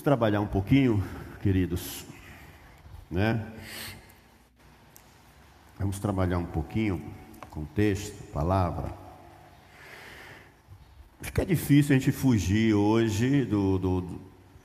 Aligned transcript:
Vamos 0.00 0.16
trabalhar 0.16 0.40
um 0.40 0.46
pouquinho, 0.46 1.04
queridos, 1.42 2.06
né? 3.10 3.46
Vamos 5.78 5.98
trabalhar 5.98 6.38
um 6.38 6.46
pouquinho 6.46 7.04
com 7.50 7.66
texto, 7.66 8.22
palavra. 8.32 8.94
Fica 11.20 11.44
difícil 11.44 11.94
a 11.94 11.98
gente 11.98 12.12
fugir 12.12 12.72
hoje 12.72 13.44
do, 13.44 13.78
do, 13.78 14.20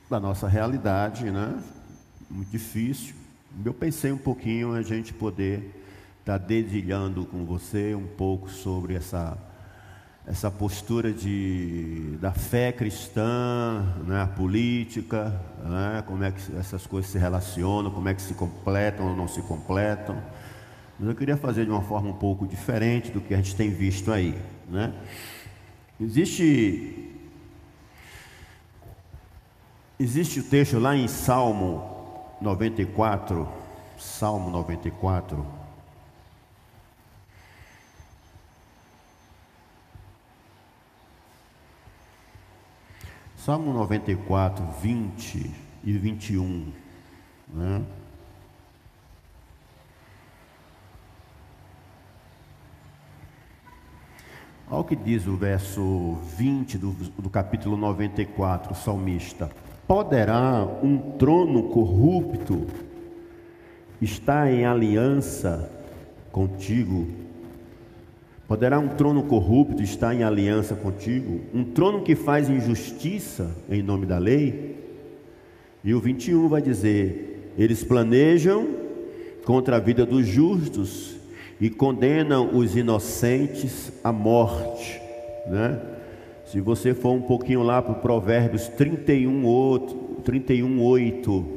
da 0.09 0.21
nossa 0.21 0.47
realidade, 0.47 1.29
né? 1.29 1.61
Muito 2.29 2.49
difícil. 2.49 3.13
Eu 3.65 3.73
pensei 3.73 4.13
um 4.13 4.17
pouquinho 4.17 4.71
a 4.71 4.81
gente 4.83 5.13
poder 5.13 5.83
estar 6.21 6.39
tá 6.39 6.45
dedilhando 6.45 7.25
com 7.25 7.43
você 7.43 7.93
um 7.93 8.07
pouco 8.07 8.49
sobre 8.49 8.95
essa 8.95 9.37
essa 10.27 10.49
postura 10.49 11.13
de, 11.13 12.17
da 12.19 12.31
fé 12.31 12.71
cristã, 12.71 13.83
né, 14.07 14.23
a 14.23 14.27
política, 14.27 15.39
né, 15.63 16.03
como 16.07 16.23
é 16.23 16.31
que 16.31 16.57
essas 16.57 16.87
coisas 16.87 17.11
se 17.11 17.17
relacionam, 17.19 17.91
como 17.91 18.09
é 18.09 18.13
que 18.13 18.21
se 18.21 18.33
completam 18.33 19.09
ou 19.09 19.15
não 19.15 19.27
se 19.27 19.41
completam. 19.43 20.17
Mas 20.99 21.09
eu 21.09 21.15
queria 21.15 21.37
fazer 21.37 21.65
de 21.65 21.71
uma 21.71 21.83
forma 21.83 22.09
um 22.09 22.13
pouco 22.13 22.47
diferente 22.47 23.11
do 23.11 23.21
que 23.21 23.33
a 23.33 23.37
gente 23.37 23.55
tem 23.55 23.69
visto 23.69 24.11
aí. 24.11 24.35
Né? 24.67 24.93
Existe, 25.99 27.13
existe 29.99 30.39
o 30.39 30.43
texto 30.43 30.79
lá 30.79 30.95
em 30.95 31.07
Salmo 31.07 32.35
94, 32.41 33.47
Salmo 33.97 34.49
94, 34.49 35.45
Salmo 43.45 43.71
94, 43.73 44.65
20 44.81 45.51
e 45.83 45.93
21. 45.93 46.73
Né? 47.53 47.83
Olha 54.67 54.79
o 54.79 54.83
que 54.83 54.95
diz 54.95 55.27
o 55.27 55.37
verso 55.37 56.17
20 56.35 56.79
do, 56.79 56.91
do 57.19 57.29
capítulo 57.29 57.77
94, 57.77 58.71
o 58.71 58.75
salmista: 58.75 59.51
Poderá 59.87 60.67
um 60.81 61.11
trono 61.11 61.69
corrupto 61.69 62.65
estar 64.01 64.51
em 64.51 64.65
aliança 64.65 65.71
contigo? 66.31 67.24
Poderá 68.47 68.77
um 68.77 68.89
trono 68.89 69.23
corrupto 69.23 69.81
estar 69.81 70.13
em 70.13 70.23
aliança 70.23 70.75
contigo? 70.75 71.41
Um 71.53 71.63
trono 71.63 72.03
que 72.03 72.15
faz 72.15 72.47
injustiça 72.47 73.55
em 73.69 73.81
nome 73.81 74.05
da 74.05 74.19
lei? 74.19 74.75
E 75.83 75.93
o 75.93 75.99
21 75.99 76.47
vai 76.47 76.61
dizer: 76.61 77.53
Eles 77.57 77.83
planejam 77.83 78.67
contra 79.45 79.77
a 79.77 79.79
vida 79.79 80.05
dos 80.05 80.27
justos 80.27 81.15
e 81.59 81.69
condenam 81.69 82.55
os 82.55 82.75
inocentes 82.75 83.91
à 84.03 84.11
morte. 84.11 85.01
Né? 85.47 85.81
Se 86.45 86.61
você 86.61 86.93
for 86.93 87.13
um 87.13 87.21
pouquinho 87.21 87.63
lá 87.63 87.81
para 87.81 87.93
o 87.93 88.01
Provérbios 88.01 88.67
31, 88.67 89.43
8, 89.45 89.95
31, 90.23 90.81
8 90.81 91.54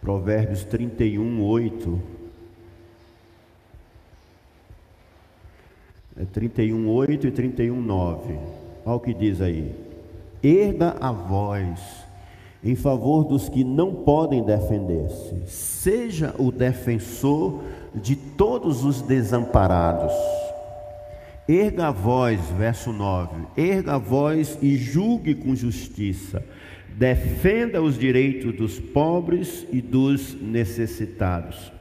Provérbios 0.00 0.64
31, 0.64 1.42
8. 1.42 2.00
É 6.20 6.24
31, 6.24 6.88
8 6.88 7.26
e 7.26 7.30
31, 7.30 7.80
9. 7.80 8.38
Olha 8.84 8.96
o 8.96 9.00
que 9.00 9.12
diz 9.14 9.40
aí. 9.40 9.74
Erga 10.42 10.96
a 11.00 11.12
voz 11.12 11.80
em 12.62 12.74
favor 12.74 13.24
dos 13.24 13.48
que 13.48 13.62
não 13.62 13.94
podem 13.94 14.42
defender-se. 14.42 15.46
Seja 15.46 16.34
o 16.38 16.50
defensor 16.50 17.62
de 17.94 18.16
todos 18.16 18.84
os 18.84 19.00
desamparados. 19.02 20.12
Erga 21.48 21.88
a 21.88 21.90
voz, 21.90 22.40
verso 22.58 22.92
9. 22.92 23.46
Erga 23.56 23.94
a 23.94 23.98
voz 23.98 24.58
e 24.60 24.76
julgue 24.76 25.34
com 25.34 25.54
justiça 25.54 26.42
defenda 26.96 27.80
os 27.82 27.98
direitos 27.98 28.54
dos 28.54 28.78
pobres 28.78 29.66
e 29.72 29.80
dos 29.80 30.34
necessitados. 30.40 31.72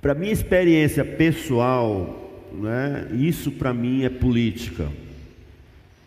Para 0.00 0.14
minha 0.14 0.32
experiência 0.32 1.04
pessoal, 1.04 2.48
né, 2.52 3.08
isso 3.12 3.50
para 3.50 3.74
mim 3.74 4.04
é 4.04 4.08
política 4.08 4.88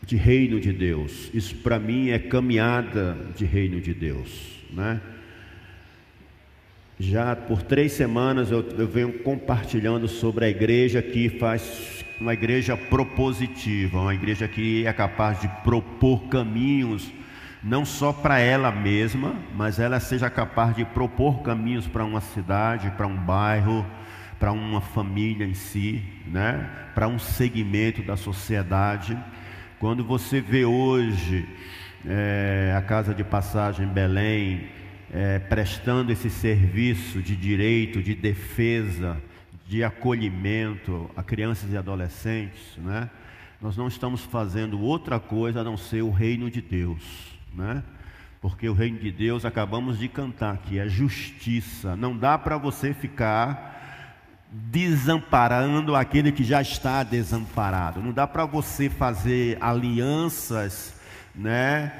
de 0.09 0.16
reino 0.16 0.59
de 0.59 0.72
Deus. 0.74 1.30
Isso 1.34 1.56
para 1.57 1.78
mim 1.78 2.09
é 2.09 2.18
caminhada 2.18 3.16
de 3.36 3.46
reino 3.46 3.80
de 3.80 3.94
Deus, 3.94 4.59
né? 4.72 5.00
Já 7.00 7.36
por 7.36 7.62
três 7.62 7.94
semanas 7.94 8.51
eu, 8.51 8.68
eu 8.78 8.88
venho 8.88 9.19
compartilhando 9.19 10.07
sobre 10.07 10.46
a 10.46 10.50
igreja 10.50 11.01
que 11.01 11.30
faz 11.30 12.03
uma 12.19 12.34
igreja 12.34 12.75
propositiva, 12.75 14.00
uma 14.00 14.13
igreja 14.13 14.47
que 14.47 14.85
é 14.85 14.91
capaz 14.91 15.40
de 15.40 15.47
propor 15.63 16.28
caminhos 16.28 17.12
não 17.62 17.84
só 17.84 18.13
para 18.13 18.40
ela 18.40 18.72
mesma, 18.72 19.35
mas 19.53 19.80
ela 19.80 20.00
seja 20.00 20.30
capaz 20.30 20.75
de 20.75 20.85
propor 20.85 21.41
caminhos 21.41 21.88
para 21.88 22.06
uma 22.06 22.22
cidade, 22.22 22.90
para 22.91 23.06
um 23.06 23.18
bairro, 23.18 23.85
para 24.40 24.52
uma 24.52 24.80
família 24.80 25.46
em 25.46 25.53
si, 25.53 26.02
né? 26.25 26.69
para 26.96 27.07
um 27.07 27.19
segmento 27.19 28.02
da 28.02 28.16
sociedade. 28.16 29.18
Quando 29.78 30.06
você 30.06 30.40
vê 30.40 30.63
hoje 30.63 31.46
é, 32.06 32.74
a 32.78 32.81
Casa 32.81 33.13
de 33.13 33.25
Passagem 33.25 33.88
Belém 33.88 34.68
é, 35.13 35.40
prestando 35.40 36.13
esse 36.13 36.30
serviço 36.30 37.22
de 37.22 37.36
direito, 37.36 38.01
de 38.01 38.16
defesa, 38.16 39.22
de 39.69 39.84
acolhimento 39.84 41.09
a 41.16 41.22
crianças 41.22 41.72
e 41.72 41.78
adolescentes, 41.78 42.75
né? 42.78 43.09
nós 43.62 43.78
não 43.78 43.88
estamos 43.88 44.22
fazendo 44.22 44.81
outra 44.81 45.19
coisa 45.19 45.62
a 45.62 45.63
não 45.63 45.78
ser 45.78 46.02
o 46.02 46.09
reino 46.09 46.50
de 46.50 46.62
Deus 46.62 47.30
né? 47.53 47.84
Porque 48.41 48.69
o 48.69 48.74
reino 48.74 48.97
de 49.00 49.12
Deus, 49.12 49.44
acabamos 49.44 50.00
de 50.00 50.07
cantar 50.07 50.53
aqui, 50.53 50.80
é 50.80 50.88
justiça. 50.88 51.96
Não 51.96 52.18
dá 52.18 52.38
para 52.38 52.57
você 52.57 52.94
ficar 52.94 53.78
desamparando 54.50 55.96
aquele 55.96 56.31
que 56.31 56.44
já 56.44 56.62
está 56.62 57.03
desamparado. 57.03 58.01
Não 58.01 58.13
dá 58.13 58.25
para 58.25 58.46
você 58.46 58.90
fazer 58.90 59.57
alianças, 59.59 60.94
né? 61.36 61.91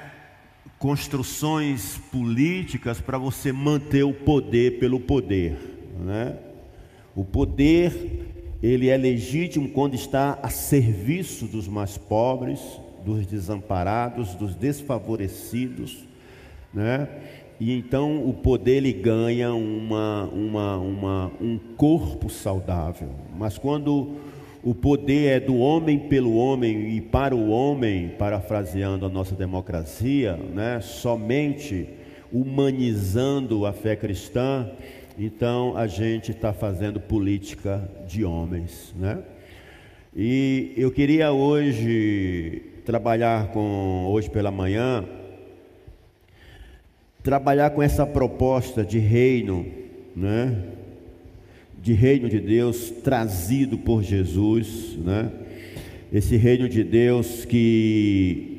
Construções 0.78 1.98
políticas 2.10 3.02
para 3.02 3.18
você 3.18 3.52
manter 3.52 4.04
o 4.04 4.14
poder 4.14 4.80
pelo 4.80 5.00
poder, 5.00 5.58
né? 6.00 6.38
O 7.16 7.24
poder 7.24 8.28
ele 8.62 8.90
é 8.90 8.98
legítimo 8.98 9.70
quando 9.70 9.96
está 9.96 10.38
a 10.44 10.50
serviço 10.50 11.46
dos 11.46 11.68
mais 11.68 11.98
pobres, 11.98 12.60
dos 13.06 13.26
desamparados, 13.26 14.36
dos 14.36 14.54
desfavorecidos, 14.54 16.06
né? 16.74 17.08
E 17.60 17.74
então 17.74 18.26
o 18.28 18.34
poder 18.34 18.78
ele 18.78 18.94
ganha 18.94 19.54
uma, 19.54 20.26
uma, 20.26 20.78
uma, 20.78 21.32
um 21.42 21.58
corpo 21.76 22.30
saudável. 22.30 23.10
Mas 23.38 23.58
quando 23.58 24.16
o 24.64 24.74
poder 24.74 25.38
é 25.38 25.40
do 25.40 25.58
homem 25.58 26.00
pelo 26.00 26.36
homem 26.36 26.96
e 26.96 27.02
para 27.02 27.36
o 27.36 27.50
homem, 27.50 28.10
parafraseando 28.18 29.06
a 29.06 29.10
nossa 29.10 29.36
democracia, 29.36 30.38
né? 30.54 30.80
somente 30.82 31.90
humanizando 32.32 33.66
a 33.66 33.74
fé 33.74 33.96
cristã, 33.96 34.70
então 35.26 35.76
a 35.76 35.86
gente 35.86 36.32
está 36.32 36.54
fazendo 36.54 37.00
política 37.00 37.90
de 38.08 38.24
homens. 38.24 38.94
Né? 38.98 39.20
E 40.16 40.72
eu 40.78 40.90
queria 40.92 41.34
hoje 41.34 42.62
trabalhar 42.86 43.52
com 43.52 44.06
hoje 44.08 44.30
pela 44.30 44.50
manhã, 44.50 45.06
trabalhar 47.22 47.72
com 47.72 47.84
essa 47.84 48.06
proposta 48.06 48.84
de 48.84 48.98
reino, 48.98 49.66
né? 50.16 50.64
De 51.82 51.94
reino 51.94 52.30
de 52.30 52.40
Deus 52.40 52.90
trazido 52.90 53.78
por 53.78 54.02
Jesus, 54.02 54.98
né? 54.98 55.32
Esse 56.12 56.38
reino 56.38 56.68
de 56.68 56.84
Deus 56.84 57.46
que 57.46 58.59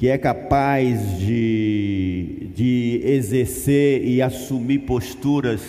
que 0.00 0.08
é 0.08 0.16
capaz 0.16 1.18
de, 1.18 2.48
de 2.56 3.02
exercer 3.04 4.02
e 4.02 4.22
assumir 4.22 4.78
posturas 4.78 5.60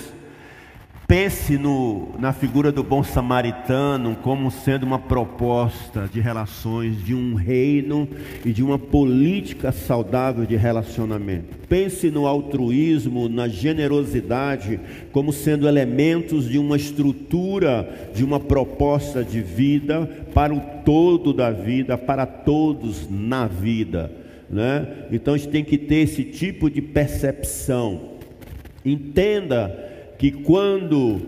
pense 1.12 1.58
no, 1.58 2.14
na 2.18 2.32
figura 2.32 2.72
do 2.72 2.82
bom 2.82 3.04
samaritano 3.04 4.16
como 4.24 4.50
sendo 4.50 4.84
uma 4.84 4.98
proposta 4.98 6.10
de 6.10 6.22
relações 6.22 7.04
de 7.04 7.14
um 7.14 7.34
reino 7.34 8.08
e 8.46 8.54
de 8.54 8.64
uma 8.64 8.80
política 8.80 9.74
saudável 9.74 10.46
de 10.46 10.56
relacionamento. 10.56 11.68
Pense 11.68 12.10
no 12.10 12.26
altruísmo, 12.26 13.28
na 13.28 13.50
generosidade, 13.50 14.80
como 15.12 15.34
sendo 15.34 15.68
elementos 15.68 16.48
de 16.48 16.58
uma 16.58 16.78
estrutura, 16.78 18.10
de 18.16 18.24
uma 18.24 18.40
proposta 18.40 19.22
de 19.22 19.42
vida 19.42 20.10
para 20.34 20.54
o 20.54 20.62
todo 20.86 21.34
da 21.34 21.52
vida, 21.52 21.98
para 21.98 22.26
todos 22.26 23.10
na 23.10 23.48
vida. 23.48 24.21
Né? 24.52 25.08
Então 25.12 25.34
a 25.34 25.38
gente 25.38 25.50
tem 25.50 25.64
que 25.64 25.78
ter 25.78 25.98
esse 25.98 26.24
tipo 26.24 26.70
de 26.70 26.82
percepção. 26.82 28.12
Entenda 28.84 29.90
que 30.18 30.30
quando 30.30 31.22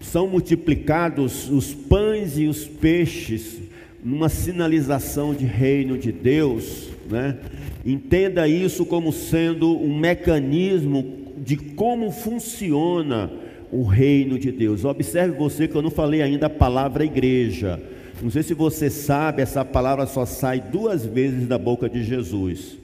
são 0.00 0.26
multiplicados 0.26 1.50
os 1.50 1.74
pães 1.74 2.38
e 2.38 2.46
os 2.46 2.64
peixes, 2.64 3.60
numa 4.02 4.28
sinalização 4.28 5.34
de 5.34 5.44
reino 5.44 5.98
de 5.98 6.12
Deus, 6.12 6.88
né? 7.10 7.36
entenda 7.84 8.48
isso 8.48 8.86
como 8.86 9.12
sendo 9.12 9.76
um 9.76 9.98
mecanismo 9.98 11.34
de 11.36 11.56
como 11.56 12.10
funciona 12.10 13.30
o 13.70 13.82
reino 13.82 14.38
de 14.38 14.52
Deus. 14.52 14.84
Observe 14.84 15.36
você 15.36 15.68
que 15.68 15.74
eu 15.74 15.82
não 15.82 15.90
falei 15.90 16.22
ainda 16.22 16.46
a 16.46 16.50
palavra 16.50 17.04
igreja. 17.04 17.80
Não 18.22 18.30
sei 18.30 18.42
se 18.42 18.54
você 18.54 18.88
sabe, 18.88 19.42
essa 19.42 19.64
palavra 19.64 20.06
só 20.06 20.24
sai 20.24 20.60
duas 20.60 21.04
vezes 21.04 21.46
da 21.46 21.58
boca 21.58 21.88
de 21.88 22.02
Jesus 22.02 22.78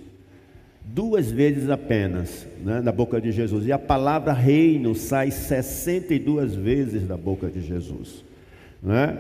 duas 0.84 1.31
vezes 1.31 1.70
apenas 1.70 2.46
né, 2.62 2.82
da 2.82 2.93
boca 2.93 3.20
de 3.20 3.32
Jesus. 3.32 3.67
E 3.67 3.73
a 3.73 3.79
palavra 3.79 4.32
reino 4.32 4.94
sai 4.94 5.31
62 5.31 6.55
vezes 6.55 7.06
da 7.06 7.17
boca 7.17 7.49
de 7.49 7.62
Jesus. 7.62 8.25
Né? 8.82 9.19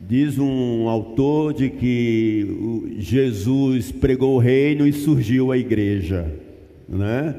Diz 0.00 0.38
um 0.38 0.88
autor 0.88 1.52
de 1.52 1.68
que 1.70 2.94
Jesus 2.98 3.90
pregou 3.90 4.36
o 4.36 4.38
reino 4.38 4.86
e 4.86 4.92
surgiu 4.92 5.50
a 5.50 5.58
igreja. 5.58 6.30
Né? 6.88 7.34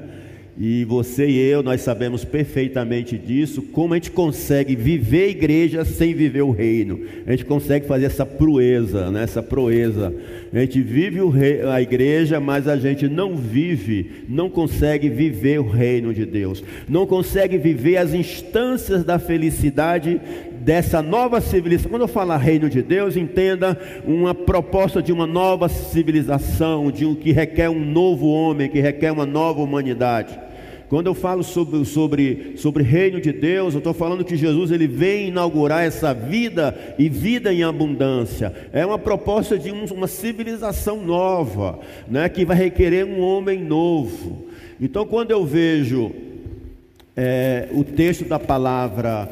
E 0.62 0.84
você 0.84 1.26
e 1.26 1.40
eu, 1.40 1.64
nós 1.64 1.80
sabemos 1.80 2.26
perfeitamente 2.26 3.18
disso, 3.18 3.62
como 3.62 3.94
a 3.94 3.96
gente 3.96 4.12
consegue 4.12 4.76
viver 4.76 5.24
a 5.24 5.30
igreja 5.30 5.86
sem 5.86 6.14
viver 6.14 6.42
o 6.42 6.52
reino. 6.52 7.00
A 7.26 7.32
gente 7.32 7.46
consegue 7.46 7.88
fazer 7.88 8.08
essa 8.08 8.26
proeza, 8.26 9.10
né? 9.10 9.24
essa 9.24 9.42
proeza. 9.42 10.14
A 10.52 10.60
gente 10.60 10.82
vive 10.82 11.26
rei, 11.30 11.62
a 11.62 11.82
igreja, 11.82 12.42
mas 12.42 12.68
a 12.68 12.76
gente 12.76 13.08
não 13.08 13.38
vive, 13.38 14.26
não 14.28 14.50
consegue 14.50 15.08
viver 15.08 15.62
o 15.62 15.70
reino 15.70 16.14
de 16.14 16.26
Deus. 16.26 16.62
Não 16.90 17.08
consegue 17.08 17.58
viver 17.58 17.96
as 17.96 18.14
instâncias 18.14 19.06
da 19.06 19.18
felicidade 19.18 20.20
dessa 20.60 21.02
nova 21.02 21.40
civilização. 21.40 21.90
Quando 21.90 22.02
eu 22.02 22.08
falar 22.10 22.36
reino 22.36 22.70
de 22.70 22.82
Deus, 22.82 23.16
entenda 23.16 23.80
uma 24.06 24.36
proposta 24.36 25.02
de 25.02 25.14
uma 25.14 25.26
nova 25.26 25.70
civilização, 25.70 26.92
de 26.92 27.06
um 27.06 27.16
que 27.16 27.32
requer 27.32 27.70
um 27.70 27.80
novo 27.80 28.28
homem, 28.28 28.68
que 28.68 28.82
requer 28.82 29.14
uma 29.14 29.26
nova 29.26 29.62
humanidade. 29.62 30.49
Quando 30.89 31.06
eu 31.06 31.13
falo 31.13 31.44
sobre, 31.44 31.86
sobre, 31.86 32.53
sobre 32.57 32.81
reino 32.81 33.21
de 33.21 33.31
Deus, 33.31 33.75
eu 33.75 33.77
estou 33.77 33.94
falando 33.94 34.25
que 34.25 34.36
Jesus 34.36 34.71
ele 34.71 34.88
vem 34.88 35.27
inaugurar 35.27 35.83
essa 35.86 36.15
vida 36.15 36.95
e 36.97 37.07
vida 37.07 37.53
em 37.53 37.62
abundância. 37.62 38.51
É 38.74 38.83
uma 38.83 38.97
proposta 38.97 39.56
de 39.56 39.71
um, 39.71 39.86
uma 39.86 40.07
civilização 40.07 41.06
nova, 41.06 41.80
né, 42.07 42.27
que 42.27 42.44
vai 42.44 42.57
requerer 42.57 43.06
um 43.06 43.21
homem 43.21 43.63
novo. 43.63 44.47
Então, 44.81 45.06
quando 45.06 45.30
eu 45.30 45.45
vejo 45.45 46.12
é, 47.15 47.68
o 47.71 47.83
texto 47.83 48.25
da 48.25 48.39
palavra 48.39 49.30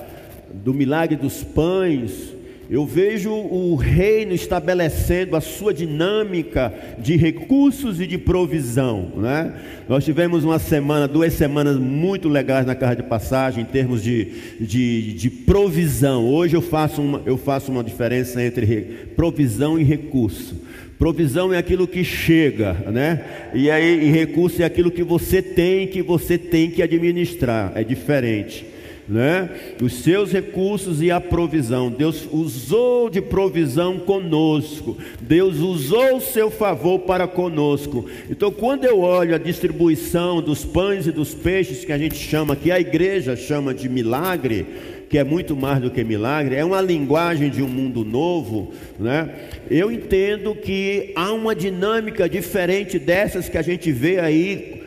do 0.54 0.76
milagre 0.76 1.16
dos 1.16 1.44
pães, 1.44 2.36
eu 2.70 2.86
vejo 2.86 3.32
o 3.32 3.76
reino 3.76 4.34
estabelecendo 4.34 5.38
a 5.38 5.42
sua 5.42 5.74
dinâmica 5.74 6.74
de 7.00 7.16
recursos 7.16 8.02
e 8.02 8.08
de 8.08 8.18
provisão. 8.18 9.14
Né? 9.16 9.54
Nós 9.88 10.04
tivemos 10.04 10.44
uma 10.44 10.60
semana, 10.60 11.08
duas 11.08 11.32
semanas 11.34 11.78
muito 11.78 12.28
legais 12.28 12.66
na 12.66 12.76
casa 12.76 12.98
de 12.98 13.04
passagem 13.04 13.64
em 13.64 13.66
termos 13.66 14.04
de, 14.04 14.58
de, 14.60 15.14
de 15.14 15.30
provisão. 15.30 16.28
Hoje 16.28 16.58
eu 16.58 16.62
faço, 16.62 17.02
uma, 17.02 17.22
eu 17.26 17.38
faço 17.38 17.72
uma 17.72 17.84
diferença 17.84 18.44
entre 18.44 19.12
provisão 19.16 19.80
e 19.80 19.84
recurso. 19.84 20.56
Provisão 21.00 21.54
é 21.54 21.58
aquilo 21.58 21.88
que 21.88 22.04
chega, 22.04 22.74
né? 22.92 23.24
E 23.54 23.70
aí 23.70 24.08
e 24.08 24.12
recurso 24.12 24.64
é 24.64 24.66
aquilo 24.66 24.90
que 24.90 25.04
você 25.04 25.44
tem, 25.44 25.88
que 25.88 26.02
você 26.02 26.38
tem 26.38 26.72
que 26.72 26.82
administrar. 26.82 27.72
É 27.76 27.84
diferente 27.84 28.77
né? 29.08 29.50
os 29.82 29.94
seus 30.04 30.32
recursos 30.32 31.02
e 31.02 31.10
a 31.10 31.22
provisão. 31.22 31.90
Deus 31.90 32.28
usou 32.32 33.10
de 33.10 33.22
provisão 33.22 34.00
conosco, 34.00 34.98
Deus 35.22 35.58
usou 35.60 36.18
o 36.18 36.22
seu 36.22 36.52
favor 36.52 37.00
para 37.00 37.28
conosco. 37.28 38.06
Então, 38.30 38.52
quando 38.52 38.86
eu 38.86 39.00
olho 39.00 39.36
a 39.36 39.38
distribuição 39.40 40.42
dos 40.42 40.66
pães 40.66 41.08
e 41.08 41.12
dos 41.12 41.34
peixes, 41.34 41.86
que 41.86 41.94
a 41.94 41.98
gente 41.98 42.16
chama, 42.16 42.56
que 42.56 42.72
a 42.72 42.80
igreja 42.80 43.36
chama 43.36 43.74
de 43.74 43.88
milagre, 43.88 44.66
que 45.10 45.18
é 45.18 45.24
muito 45.24 45.56
mais 45.56 45.82
do 45.82 45.90
que 45.90 46.04
milagre, 46.04 46.56
é 46.56 46.66
uma 46.66 46.82
linguagem 46.82 47.50
de 47.50 47.64
um 47.64 47.68
mundo 47.68 48.04
novo, 48.04 48.74
né? 49.00 49.30
Eu 49.70 49.90
entendo 49.90 50.54
que 50.54 51.14
há 51.16 51.32
uma 51.32 51.56
dinâmica 51.56 52.28
diferente 52.28 53.00
dessas 53.00 53.48
que 53.48 53.58
a 53.58 53.62
gente 53.62 53.90
vê 53.90 54.20
aí 54.20 54.84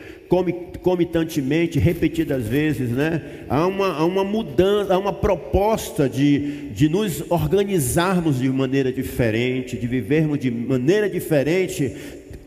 comitantemente, 0.81 1.79
repetidas 1.79 2.47
vezes, 2.47 2.89
né? 2.89 3.21
Há 3.47 3.65
uma, 3.67 3.93
há 3.93 4.05
uma 4.05 4.23
mudança, 4.23 4.93
há 4.93 4.97
uma 4.97 5.13
proposta 5.13 6.09
de, 6.09 6.69
de 6.69 6.89
nos 6.89 7.23
organizarmos 7.29 8.39
de 8.39 8.49
maneira 8.49 8.91
diferente, 8.91 9.77
de 9.77 9.87
vivermos 9.87 10.39
de 10.39 10.49
maneira 10.49 11.09
diferente, 11.09 11.95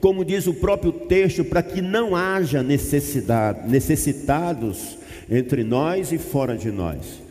como 0.01 0.25
diz 0.25 0.47
o 0.47 0.55
próprio 0.55 0.93
texto, 0.93 1.45
para 1.45 1.63
que 1.63 1.81
não 1.81 2.15
haja 2.15 2.63
necessidade, 2.63 3.69
necessitados 3.71 4.99
entre 5.31 5.65
nós 5.65 6.13
e 6.13 6.19
fora 6.19 6.57
de 6.57 6.71
nós. 6.71 7.23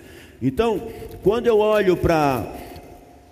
Então, 0.41 0.87
quando 1.21 1.47
eu 1.47 1.59
olho 1.59 1.95
para 1.95 2.53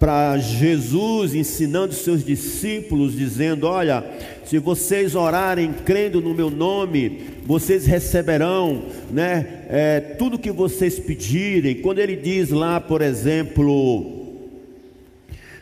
para 0.02 0.36
Jesus 0.40 1.36
ensinando 1.36 1.94
seus 1.94 2.26
discípulos, 2.26 3.16
dizendo: 3.16 3.68
Olha, 3.68 4.04
se 4.44 4.58
vocês 4.58 5.14
orarem 5.14 5.72
crendo 5.86 6.20
no 6.20 6.34
meu 6.34 6.50
nome, 6.50 7.22
vocês 7.46 7.86
receberão, 7.86 8.86
né, 9.12 9.66
é, 9.70 10.00
tudo 10.18 10.40
que 10.40 10.50
vocês 10.50 10.98
pedirem. 10.98 11.76
Quando 11.76 12.00
ele 12.00 12.16
diz 12.16 12.50
lá, 12.50 12.82
por 12.82 13.04
exemplo, 13.04 14.40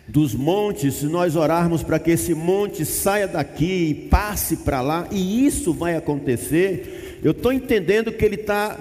dos 0.07 0.33
montes, 0.33 0.93
se 0.93 1.07
nós 1.07 1.35
orarmos 1.35 1.83
para 1.83 1.99
que 1.99 2.11
esse 2.11 2.33
monte 2.33 2.85
saia 2.85 3.27
daqui 3.27 3.89
e 3.89 3.93
passe 3.93 4.55
para 4.55 4.79
lá, 4.79 5.05
e 5.11 5.45
isso 5.45 5.73
vai 5.73 5.97
acontecer, 5.97 7.19
eu 7.21 7.31
estou 7.31 7.51
entendendo 7.51 8.09
que 8.09 8.23
ele 8.23 8.35
está 8.35 8.79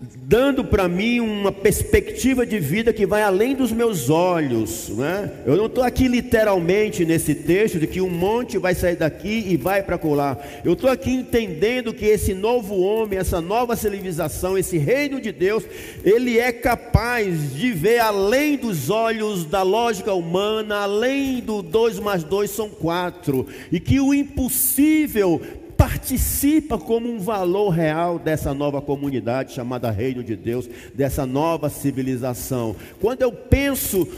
dando 0.00 0.64
para 0.64 0.88
mim 0.88 1.20
uma 1.20 1.50
perspectiva 1.50 2.44
de 2.44 2.58
vida 2.58 2.92
que 2.92 3.06
vai 3.06 3.22
além 3.22 3.54
dos 3.54 3.72
meus 3.72 4.10
olhos. 4.10 4.88
Né? 4.90 5.30
Eu 5.46 5.56
não 5.56 5.66
estou 5.66 5.82
aqui 5.82 6.08
literalmente 6.08 7.04
nesse 7.04 7.34
texto 7.34 7.78
de 7.78 7.86
que 7.86 8.00
um 8.00 8.10
monte 8.10 8.58
vai 8.58 8.74
sair 8.74 8.96
daqui 8.96 9.44
e 9.48 9.56
vai 9.56 9.82
para 9.82 9.96
colar. 9.96 10.62
Eu 10.64 10.74
estou 10.74 10.90
aqui 10.90 11.10
entendendo 11.10 11.94
que 11.94 12.04
esse 12.04 12.34
novo 12.34 12.78
homem, 12.80 13.18
essa 13.18 13.40
nova 13.40 13.76
civilização, 13.76 14.58
esse 14.58 14.76
reino 14.76 15.20
de 15.20 15.32
Deus, 15.32 15.64
ele 16.04 16.38
é 16.38 16.52
capaz 16.52 17.54
de 17.54 17.72
ver 17.72 18.00
além 18.00 18.56
dos 18.56 18.90
olhos 18.90 19.44
da 19.46 19.62
lógica 19.62 20.12
humana, 20.12 20.78
além 20.80 21.40
do 21.40 21.62
2 21.62 22.00
mais 22.00 22.22
2 22.22 22.50
são 22.50 22.68
4, 22.68 23.46
e 23.72 23.80
que 23.80 24.00
o 24.00 24.12
impossível 24.12 25.40
participa 25.76 26.78
como 26.78 27.08
um 27.08 27.18
valor 27.18 27.70
real 27.70 28.18
dessa 28.18 28.54
nova 28.54 28.80
comunidade 28.80 29.52
chamada 29.52 29.90
Reino 29.90 30.24
de 30.24 30.34
Deus, 30.34 30.68
dessa 30.94 31.26
nova 31.26 31.68
civilização. 31.68 32.74
Quando 33.00 33.22
eu 33.22 33.32
penso 33.32 34.08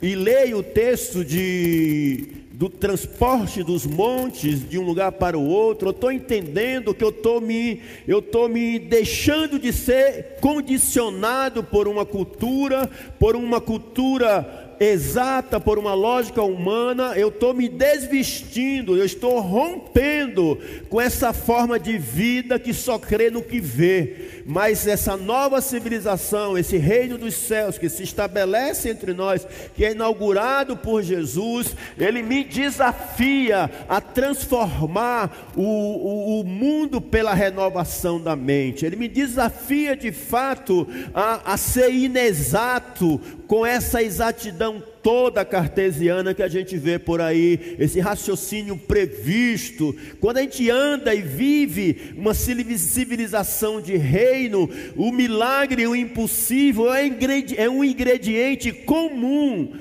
e 0.00 0.14
leio 0.14 0.58
o 0.58 0.62
texto 0.62 1.24
de 1.24 2.38
do 2.58 2.68
transporte 2.68 3.62
dos 3.62 3.86
montes 3.86 4.68
de 4.68 4.80
um 4.80 4.82
lugar 4.82 5.12
para 5.12 5.38
o 5.38 5.46
outro, 5.46 5.88
eu 5.88 5.92
estou 5.92 6.10
entendendo 6.10 6.92
que 6.92 7.04
eu 7.04 7.10
estou 7.10 7.40
me, 7.40 7.80
eu 8.04 8.18
estou 8.18 8.48
me 8.48 8.80
deixando 8.80 9.60
de 9.60 9.72
ser 9.72 10.38
condicionado 10.40 11.62
por 11.62 11.86
uma 11.86 12.04
cultura, 12.04 12.90
por 13.16 13.36
uma 13.36 13.60
cultura 13.60 14.67
exata 14.80 15.58
por 15.58 15.78
uma 15.78 15.94
lógica 15.94 16.42
humana, 16.42 17.14
eu 17.16 17.28
estou 17.28 17.52
me 17.52 17.68
desvestindo, 17.68 18.96
eu 18.96 19.04
estou 19.04 19.40
rompendo 19.40 20.58
com 20.88 21.00
essa 21.00 21.32
forma 21.32 21.78
de 21.78 21.98
vida 21.98 22.58
que 22.58 22.72
só 22.72 22.98
crê 22.98 23.30
no 23.30 23.42
que 23.42 23.60
vê. 23.60 24.42
Mas 24.46 24.86
essa 24.86 25.16
nova 25.16 25.60
civilização, 25.60 26.56
esse 26.56 26.76
reino 26.76 27.18
dos 27.18 27.34
céus 27.34 27.76
que 27.76 27.88
se 27.88 28.02
estabelece 28.02 28.88
entre 28.88 29.12
nós, 29.12 29.46
que 29.74 29.84
é 29.84 29.92
inaugurado 29.92 30.76
por 30.76 31.02
Jesus, 31.02 31.76
ele 31.98 32.22
me 32.22 32.44
desafia 32.44 33.70
a 33.88 34.00
transformar 34.00 35.52
o, 35.54 35.62
o, 35.62 36.40
o 36.40 36.44
mundo 36.44 37.00
pela 37.00 37.34
renovação 37.34 38.20
da 38.20 38.34
mente. 38.34 38.86
Ele 38.86 38.96
me 38.96 39.08
desafia 39.08 39.96
de 39.96 40.12
fato 40.12 40.86
a, 41.12 41.52
a 41.52 41.56
ser 41.56 41.92
inexato 41.92 43.20
com 43.46 43.64
essa 43.64 44.02
exatidão 44.02 44.67
toda 45.02 45.44
cartesiana 45.44 46.34
que 46.34 46.42
a 46.42 46.48
gente 46.48 46.76
vê 46.76 46.98
por 46.98 47.20
aí, 47.20 47.76
esse 47.78 48.00
raciocínio 48.00 48.76
previsto. 48.76 49.94
Quando 50.20 50.38
a 50.38 50.42
gente 50.42 50.68
anda 50.70 51.14
e 51.14 51.22
vive 51.22 52.12
uma 52.16 52.34
civilização 52.34 53.80
de 53.80 53.96
reino, 53.96 54.68
o 54.96 55.10
milagre, 55.12 55.86
o 55.86 55.96
impossível 55.96 56.92
é 56.92 57.68
um 57.68 57.84
ingrediente 57.84 58.72
comum 58.72 59.72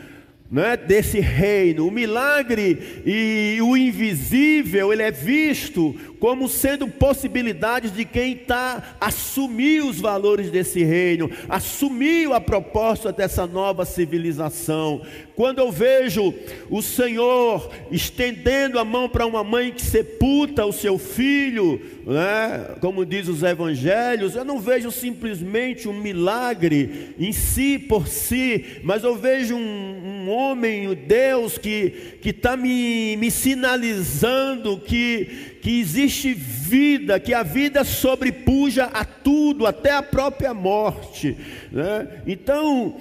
né, 0.52 0.78
desse 0.78 1.20
reino. 1.20 1.88
O 1.88 1.92
milagre 1.92 3.04
e 3.06 3.60
o 3.62 3.76
invisível, 3.76 4.92
ele 4.92 5.04
é 5.04 5.12
visto 5.12 5.96
como 6.20 6.50
sendo 6.50 6.88
possibilidades 6.88 7.94
de 7.94 8.06
quem 8.06 8.34
está 8.34 8.98
assumir 9.00 9.84
os 9.84 10.00
valores 10.00 10.50
desse 10.50 10.84
reino, 10.84 11.30
assumiu 11.48 12.34
a 12.34 12.42
proposta 12.42 13.12
dessa 13.12 13.46
nova 13.46 13.86
civilização. 13.86 15.02
Quando 15.36 15.60
eu 15.60 15.72
vejo 15.72 16.34
o 16.70 16.82
Senhor 16.82 17.70
estendendo 17.92 18.80
a 18.80 18.86
mão 18.86 19.08
para 19.08 19.26
uma 19.26 19.44
mãe 19.44 19.72
que 19.72 19.84
sepulta 19.84 20.66
o 20.66 20.74
seu 20.74 20.98
filho, 20.98 21.80
né, 22.06 22.76
como 22.82 23.06
diz 23.06 23.28
os 23.28 23.44
evangelhos, 23.44 24.36
eu 24.36 24.44
não 24.44 24.60
vejo 24.60 24.90
simplesmente 24.92 25.88
um 25.88 25.94
milagre 25.94 27.14
em 27.20 27.32
si 27.32 27.78
por 27.78 28.08
si, 28.08 28.82
mas 28.84 29.04
eu 29.04 29.16
vejo 29.16 29.56
um, 29.56 29.60
um 29.60 30.30
homem, 30.30 30.88
um 30.88 30.96
Deus 30.96 31.58
que 31.58 32.18
está 32.26 32.58
me, 32.58 33.16
me 33.18 33.30
sinalizando 33.30 34.80
que 34.80 35.57
que 35.68 35.82
existe 35.82 36.34
vida, 36.34 37.20
que 37.20 37.34
a 37.34 37.44
vida 37.44 37.84
sobrepuja 37.84 38.86
a 38.86 39.04
tudo, 39.04 39.66
até 39.66 39.92
a 39.92 40.02
própria 40.02 40.54
morte. 40.54 41.36
Né? 41.70 42.22
Então, 42.26 42.96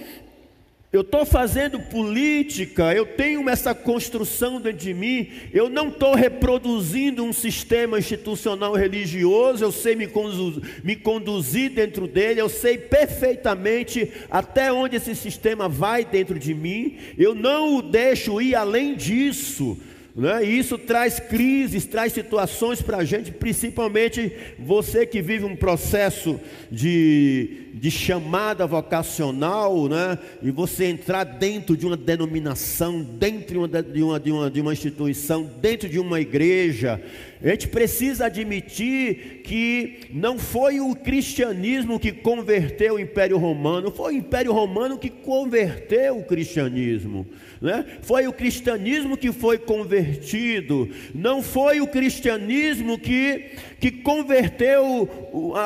eu 0.93 1.03
estou 1.03 1.25
fazendo 1.25 1.79
política, 1.79 2.93
eu 2.93 3.07
tenho 3.07 3.49
essa 3.49 3.73
construção 3.73 4.61
dentro 4.61 4.81
de 4.81 4.93
mim, 4.93 5.31
eu 5.55 5.69
não 5.69 5.91
estou 5.91 6.17
reproduzindo 6.17 7.23
um 7.23 7.33
sistema 7.33 8.01
institucional 8.01 8.75
religioso, 8.75 9.63
eu 9.63 9.71
sei 9.71 9.95
me, 9.95 10.09
conduzir, 10.09 10.83
me 10.83 10.97
conduzir 10.97 11.71
dentro 11.71 12.09
dele, 12.09 12.41
eu 12.41 12.49
sei 12.49 12.77
perfeitamente 12.77 14.11
até 14.29 14.73
onde 14.73 14.97
esse 14.97 15.15
sistema 15.15 15.69
vai 15.69 16.05
dentro 16.05 16.37
de 16.37 16.53
mim, 16.53 16.97
eu 17.17 17.33
não 17.33 17.77
o 17.77 17.83
deixo 17.83 18.41
ir 18.41 18.57
além 18.57 18.97
disso. 18.97 19.79
Né? 20.17 20.47
E 20.47 20.59
isso 20.59 20.79
traz 20.79 21.21
crises, 21.21 21.85
traz 21.85 22.15
situações 22.15 22.81
para 22.81 22.97
a 22.97 23.05
gente, 23.05 23.31
principalmente 23.31 24.33
você 24.59 25.05
que 25.05 25.21
vive 25.21 25.45
um 25.45 25.55
processo 25.55 26.41
de, 26.73 27.66
de 27.79 27.91
chamada 27.91 28.67
vocacional, 28.67 29.87
né? 29.87 30.19
e 30.43 30.51
você 30.51 30.87
entrar 30.87 31.25
dentro 31.25 31.77
de 31.77 31.87
uma 31.87 31.97
denominação, 31.97 33.03
dentro 33.03 33.53
de 33.53 33.59
uma, 33.59 33.69
de 33.69 34.03
uma, 34.03 34.21
de 34.21 34.33
uma, 34.33 34.51
de 34.51 34.61
uma 34.63 34.73
instituição, 34.73 35.45
dentro 35.61 35.87
de 35.87 35.99
uma 35.99 36.19
igreja. 36.19 37.01
A 37.43 37.49
gente 37.49 37.69
precisa 37.69 38.27
admitir 38.27 39.43
que 39.45 40.09
não 40.11 40.39
foi 40.39 40.81
o 40.81 40.95
cristianismo 40.97 42.01
que 42.01 42.13
converteu 42.13 42.95
o 42.95 43.01
Império 43.01 43.37
Romano, 43.37 43.91
foi 43.91 44.15
o 44.15 44.17
Império 44.17 44.53
Romano 44.53 44.97
que 44.97 45.11
converteu 45.11 46.19
o 46.19 46.25
cristianismo. 46.25 47.27
Né? 47.61 47.85
Foi 48.03 48.27
o 48.27 48.33
cristianismo 48.33 49.17
que 49.17 49.33
foi 49.33 49.59
convertido, 49.59 50.89
não 51.15 51.43
foi 51.43 51.81
o 51.81 51.87
cristianismo 51.87 52.99
que, 52.99 53.51
que 53.87 53.93
converteu 54.03 55.09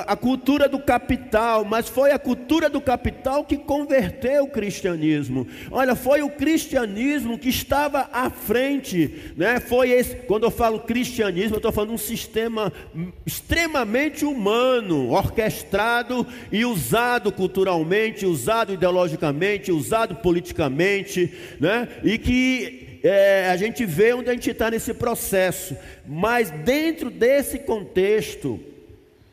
a, 0.07 0.15
cultura 0.15 0.69
do 0.69 0.79
capital, 0.79 1.65
mas 1.65 1.89
foi 1.89 2.13
a 2.13 2.19
cultura 2.19 2.69
do 2.69 2.79
capital 2.79 3.47
que 3.47 3.57
converteu 3.57 4.45
o 4.45 4.51
cristianismo. 4.51 5.47
Olha, 5.71 5.95
foi 5.95 6.21
o 6.21 6.29
cristianismo 6.29 7.39
que 7.39 7.49
estava 7.49 8.11
à 8.13 8.29
frente, 8.29 9.33
né? 9.39 9.59
Foi 9.59 9.91
esse, 9.91 10.17
quando 10.17 10.45
eu 10.45 10.51
falo 10.51 10.81
cristianismo, 10.81 11.55
eu 11.55 11.59
estou 11.61 11.73
falando 11.73 11.95
um 11.95 11.99
sistema 11.99 12.71
extremamente 13.25 14.23
humano, 14.27 15.09
orquestrado 15.09 16.27
e 16.53 16.63
usado 16.63 17.33
culturalmente, 17.33 18.27
usado 18.27 18.75
ideologicamente, 18.75 19.73
usado 19.73 20.17
politicamente, 20.17 21.33
né? 21.59 21.89
E 22.05 22.19
que 22.19 22.80
é, 23.03 23.49
a 23.51 23.57
gente 23.57 23.85
vê 23.85 24.13
onde 24.13 24.31
a 24.31 24.33
gente 24.33 24.51
está 24.51 24.71
nesse 24.71 24.93
processo, 24.95 25.77
mas 26.07 26.51
dentro 26.51 27.11
desse 27.11 27.59
contexto, 27.59 28.61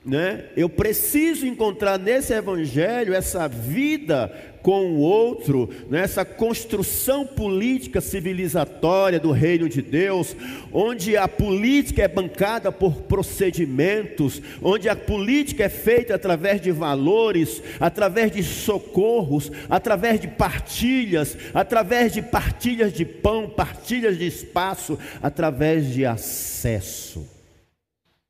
né, 0.05 0.45
eu 0.55 0.69
preciso 0.69 1.45
encontrar 1.45 1.99
nesse 1.99 2.33
evangelho 2.33 3.13
essa 3.13 3.47
vida 3.47 4.31
com 4.67 4.87
o 4.87 4.99
outro, 4.99 5.69
nessa 5.89 6.25
construção 6.25 7.25
política 7.25 8.01
civilizatória 8.01 9.17
do 9.17 9.31
reino 9.31 9.69
de 9.69 9.81
Deus, 9.81 10.35
onde 10.73 11.15
a 11.15 11.25
política 11.25 12.03
é 12.03 12.07
bancada 12.09 12.69
por 12.69 13.03
procedimentos, 13.03 14.41
onde 14.61 14.89
a 14.89 14.95
política 14.95 15.63
é 15.63 15.69
feita 15.69 16.15
através 16.15 16.59
de 16.59 16.69
valores, 16.73 17.63
através 17.79 18.29
de 18.29 18.43
socorros, 18.43 19.49
através 19.69 20.19
de 20.19 20.27
partilhas, 20.27 21.37
através 21.53 22.11
de 22.11 22.21
partilhas 22.21 22.91
de 22.91 23.05
pão, 23.05 23.49
partilhas 23.49 24.17
de 24.17 24.27
espaço, 24.27 24.99
através 25.23 25.93
de 25.93 26.05
acesso 26.05 27.25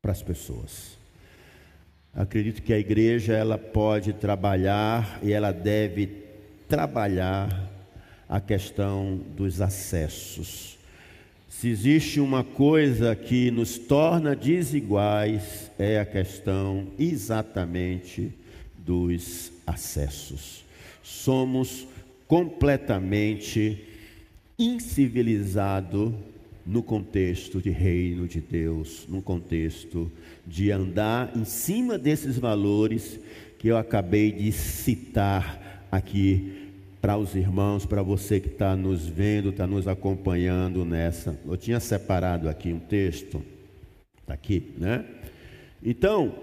para 0.00 0.12
as 0.12 0.22
pessoas. 0.22 0.96
Acredito 2.14 2.62
que 2.62 2.72
a 2.72 2.78
igreja 2.78 3.32
ela 3.32 3.58
pode 3.58 4.12
trabalhar 4.12 5.18
e 5.20 5.32
ela 5.32 5.50
deve 5.50 6.27
trabalhar 6.68 7.70
a 8.28 8.40
questão 8.40 9.18
dos 9.36 9.60
acessos. 9.60 10.76
Se 11.48 11.68
existe 11.68 12.20
uma 12.20 12.44
coisa 12.44 13.16
que 13.16 13.50
nos 13.50 13.78
torna 13.78 14.36
desiguais, 14.36 15.70
é 15.78 15.98
a 15.98 16.04
questão 16.04 16.88
exatamente 16.98 18.32
dos 18.76 19.50
acessos. 19.66 20.62
Somos 21.02 21.86
completamente 22.28 23.82
incivilizados 24.58 26.12
no 26.66 26.82
contexto 26.82 27.62
de 27.62 27.70
reino 27.70 28.28
de 28.28 28.40
Deus, 28.40 29.06
no 29.08 29.22
contexto 29.22 30.12
de 30.46 30.70
andar 30.70 31.34
em 31.34 31.46
cima 31.46 31.96
desses 31.96 32.38
valores 32.38 33.18
que 33.58 33.68
eu 33.68 33.78
acabei 33.78 34.30
de 34.30 34.52
citar 34.52 35.77
aqui 35.90 36.68
para 37.00 37.16
os 37.16 37.34
irmãos, 37.34 37.86
para 37.86 38.02
você 38.02 38.40
que 38.40 38.48
está 38.48 38.74
nos 38.74 39.06
vendo, 39.06 39.50
está 39.50 39.66
nos 39.66 39.86
acompanhando 39.86 40.84
nessa. 40.84 41.38
Eu 41.46 41.56
tinha 41.56 41.78
separado 41.80 42.48
aqui 42.48 42.72
um 42.72 42.78
texto, 42.78 43.42
está 44.20 44.34
aqui, 44.34 44.72
né? 44.76 45.04
Então, 45.82 46.34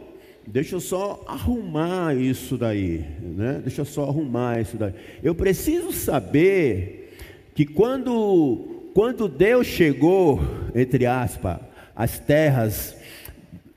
deixa 0.47 0.75
eu 0.75 0.79
só 0.79 1.23
arrumar 1.27 2.15
isso 2.15 2.57
daí, 2.57 3.05
né? 3.21 3.59
Deixa 3.61 3.81
eu 3.81 3.85
só 3.85 4.03
arrumar 4.03 4.61
isso 4.61 4.77
daí. 4.77 4.93
Eu 5.21 5.35
preciso 5.35 5.91
saber 5.91 7.13
que 7.53 7.65
quando, 7.65 8.89
quando 8.93 9.27
Deus 9.27 9.67
chegou, 9.67 10.41
entre 10.73 11.05
aspas, 11.05 11.59
as 11.95 12.17
terras 12.19 12.95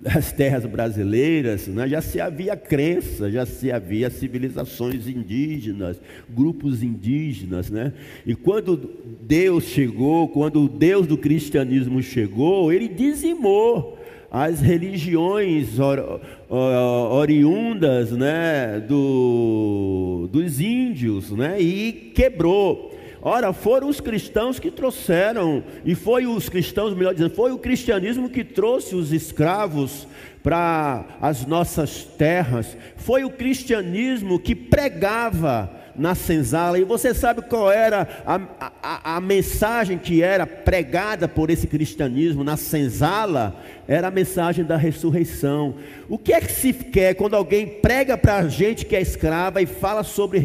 das 0.00 0.31
terras 0.31 0.64
brasileiras, 0.64 1.67
né, 1.67 1.88
já 1.88 2.00
se 2.00 2.21
havia 2.21 2.57
crença, 2.57 3.31
já 3.31 3.45
se 3.45 3.73
havia 3.73 4.09
civilizações 4.09 5.09
indígenas, 5.09 6.00
grupos 6.28 6.85
indígenas, 6.85 7.69
né? 7.69 7.93
E 8.25 8.35
quando 8.37 8.90
Deus 9.23 9.64
chegou, 9.64 10.28
quando 10.28 10.62
o 10.62 10.69
Deus 10.69 11.05
do 11.07 11.19
cristianismo 11.19 12.00
chegou, 12.00 12.73
ele 12.73 12.87
dizimou 12.87 13.99
as 14.31 14.61
religiões 14.61 15.81
or, 15.81 16.21
or, 16.49 17.12
oriundas, 17.12 18.12
né, 18.12 18.78
do, 18.87 20.28
dos 20.31 20.61
índios, 20.61 21.31
né? 21.33 21.61
E 21.61 22.12
quebrou. 22.14 22.98
Ora, 23.20 23.52
foram 23.52 23.88
os 23.88 24.00
cristãos 24.00 24.58
que 24.58 24.70
trouxeram, 24.70 25.62
e 25.84 25.94
foi 25.94 26.26
os 26.26 26.48
cristãos, 26.48 26.94
melhor 26.94 27.12
dizendo, 27.12 27.34
foi 27.34 27.50
o 27.50 27.58
cristianismo 27.58 28.28
que 28.28 28.44
trouxe 28.44 28.94
os 28.94 29.12
escravos 29.12 30.06
para 30.42 31.04
as 31.20 31.44
nossas 31.44 32.04
terras, 32.04 32.76
foi 32.96 33.25
o 33.25 33.30
cristianismo 33.30 34.38
que 34.38 34.54
pregava 34.54 35.77
na 35.99 36.14
senzala, 36.14 36.78
e 36.78 36.85
você 36.85 37.12
sabe 37.12 37.43
qual 37.43 37.71
era 37.71 38.09
a, 38.25 38.40
a, 38.83 39.17
a, 39.17 39.21
mensagem 39.21 39.99
que 39.99 40.23
era 40.23 40.47
pregada 40.47 41.26
por 41.26 41.50
esse 41.50 41.67
cristianismo 41.67 42.45
na 42.45 42.57
senzala? 42.57 43.57
Era 43.87 44.09
a 44.09 44.11
mensagem 44.11 44.64
da 44.64 44.76
ressurreição. 44.76 45.75
O 46.09 46.17
que 46.17 46.33
é 46.33 46.40
que 46.40 46.52
se 46.52 46.73
quer 46.73 47.14
quando 47.14 47.35
alguém 47.35 47.67
prega 47.67 48.17
para 48.17 48.37
a 48.37 48.49
gente 48.49 48.87
que 48.87 48.95
é 48.95 49.00
escrava 49.00 49.61
e 49.61 49.67
fala 49.67 50.05
sobre, 50.05 50.40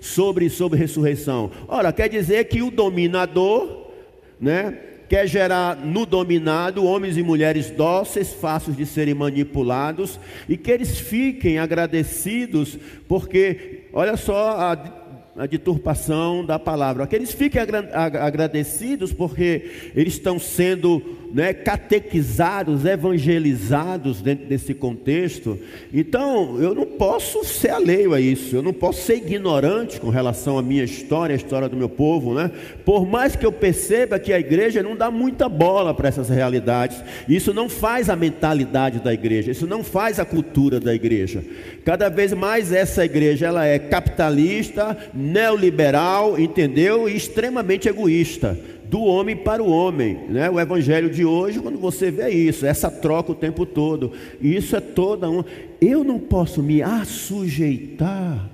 sobre, 0.00 0.50
sobre 0.50 0.78
ressurreição? 0.78 1.50
Ora, 1.68 1.92
quer 1.92 2.08
dizer 2.08 2.44
que 2.44 2.60
o 2.60 2.70
dominador, 2.70 3.92
né? 4.40 4.76
Quer 5.08 5.26
gerar 5.26 5.76
no 5.76 6.04
dominado 6.04 6.84
homens 6.84 7.16
e 7.16 7.22
mulheres 7.22 7.70
dóceis, 7.70 8.32
fáceis 8.32 8.76
de 8.76 8.84
serem 8.86 9.14
manipulados 9.14 10.18
e 10.48 10.56
que 10.56 10.70
eles 10.70 10.98
fiquem 10.98 11.58
agradecidos, 11.58 12.78
porque 13.08 13.84
olha 13.92 14.16
só 14.16 14.50
a 14.50 15.06
a 15.38 15.44
deturpação 15.44 16.44
da 16.44 16.58
palavra. 16.58 17.06
Que 17.06 17.14
eles 17.14 17.32
fiquem 17.32 17.60
agradecidos 17.92 19.12
porque 19.12 19.92
eles 19.94 20.14
estão 20.14 20.38
sendo 20.38 21.02
né, 21.36 21.52
catequizados, 21.52 22.86
evangelizados 22.86 24.22
dentro 24.22 24.46
desse 24.46 24.72
contexto. 24.72 25.58
Então, 25.92 26.58
eu 26.62 26.74
não 26.74 26.86
posso 26.86 27.44
ser 27.44 27.68
alheio 27.68 28.14
a 28.14 28.20
isso, 28.20 28.56
eu 28.56 28.62
não 28.62 28.72
posso 28.72 29.02
ser 29.02 29.16
ignorante 29.16 30.00
com 30.00 30.08
relação 30.08 30.56
à 30.56 30.62
minha 30.62 30.82
história, 30.82 31.34
à 31.34 31.36
história 31.36 31.68
do 31.68 31.76
meu 31.76 31.90
povo. 31.90 32.32
Né? 32.32 32.50
Por 32.86 33.06
mais 33.06 33.36
que 33.36 33.44
eu 33.44 33.52
perceba 33.52 34.18
que 34.18 34.32
a 34.32 34.40
igreja 34.40 34.82
não 34.82 34.96
dá 34.96 35.10
muita 35.10 35.46
bola 35.46 35.92
para 35.92 36.08
essas 36.08 36.30
realidades, 36.30 37.04
isso 37.28 37.52
não 37.52 37.68
faz 37.68 38.08
a 38.08 38.16
mentalidade 38.16 39.00
da 39.00 39.12
igreja, 39.12 39.50
isso 39.50 39.66
não 39.66 39.84
faz 39.84 40.18
a 40.18 40.24
cultura 40.24 40.80
da 40.80 40.94
igreja. 40.94 41.44
Cada 41.84 42.08
vez 42.08 42.32
mais 42.32 42.72
essa 42.72 43.04
igreja 43.04 43.44
ela 43.44 43.66
é 43.66 43.78
capitalista, 43.78 44.96
neoliberal, 45.12 46.40
entendeu? 46.40 47.06
E 47.06 47.14
extremamente 47.14 47.90
egoísta, 47.90 48.58
do 48.88 49.02
homem 49.02 49.36
para 49.36 49.62
o 49.62 49.70
homem, 49.70 50.18
né? 50.28 50.50
O 50.50 50.60
evangelho 50.60 51.10
de 51.10 51.24
hoje, 51.24 51.60
quando 51.60 51.78
você 51.78 52.10
vê 52.10 52.30
isso, 52.30 52.66
essa 52.66 52.90
troca 52.90 53.32
o 53.32 53.34
tempo 53.34 53.66
todo, 53.66 54.12
isso 54.40 54.76
é 54.76 54.80
toda 54.80 55.28
uma. 55.28 55.44
Eu 55.80 56.04
não 56.04 56.18
posso 56.18 56.62
me 56.62 56.82
assujeitar 56.82 58.50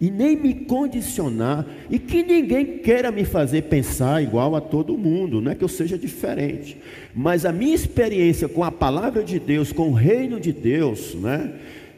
e 0.00 0.10
nem 0.10 0.34
me 0.36 0.52
condicionar 0.52 1.64
e 1.88 1.96
que 1.96 2.24
ninguém 2.24 2.78
queira 2.78 3.12
me 3.12 3.24
fazer 3.24 3.62
pensar 3.62 4.20
igual 4.20 4.56
a 4.56 4.60
todo 4.60 4.98
mundo, 4.98 5.40
não 5.40 5.52
é 5.52 5.54
que 5.54 5.62
eu 5.62 5.68
seja 5.68 5.96
diferente, 5.96 6.76
mas 7.14 7.46
a 7.46 7.52
minha 7.52 7.74
experiência 7.74 8.48
com 8.48 8.64
a 8.64 8.72
palavra 8.72 9.22
de 9.22 9.38
Deus, 9.38 9.70
com 9.70 9.90
o 9.90 9.94
reino 9.94 10.40
de 10.40 10.52
Deus, 10.52 11.14
né? 11.14 11.52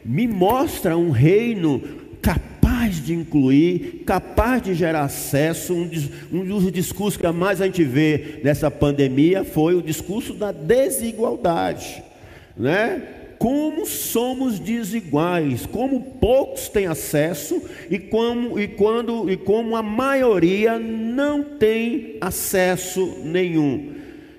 Me 0.05 0.27
mostra 0.27 0.95
um 0.95 1.09
reino 1.09 1.81
capaz 2.25 2.99
de 3.05 3.13
incluir, 3.13 4.01
capaz 4.03 4.63
de 4.63 4.73
gerar 4.73 5.03
acesso. 5.03 5.75
Um, 5.75 5.87
um 6.33 6.43
dos 6.43 6.71
discursos 6.71 7.17
que 7.17 7.27
mais 7.31 7.61
a 7.61 7.65
gente 7.65 7.83
vê 7.83 8.39
nessa 8.43 8.71
pandemia 8.71 9.43
foi 9.43 9.75
o 9.75 9.81
discurso 9.81 10.33
da 10.33 10.51
desigualdade, 10.51 12.03
né? 12.57 13.03
Como 13.37 13.85
somos 13.85 14.57
desiguais, 14.57 15.67
como 15.67 16.01
poucos 16.01 16.67
têm 16.67 16.87
acesso 16.87 17.61
e 17.91 17.99
como, 17.99 18.59
e 18.59 18.67
quando, 18.67 19.29
e 19.29 19.37
como 19.37 19.75
a 19.75 19.83
maioria 19.83 20.79
não 20.79 21.43
tem 21.43 22.15
acesso 22.21 23.19
nenhum. 23.23 23.93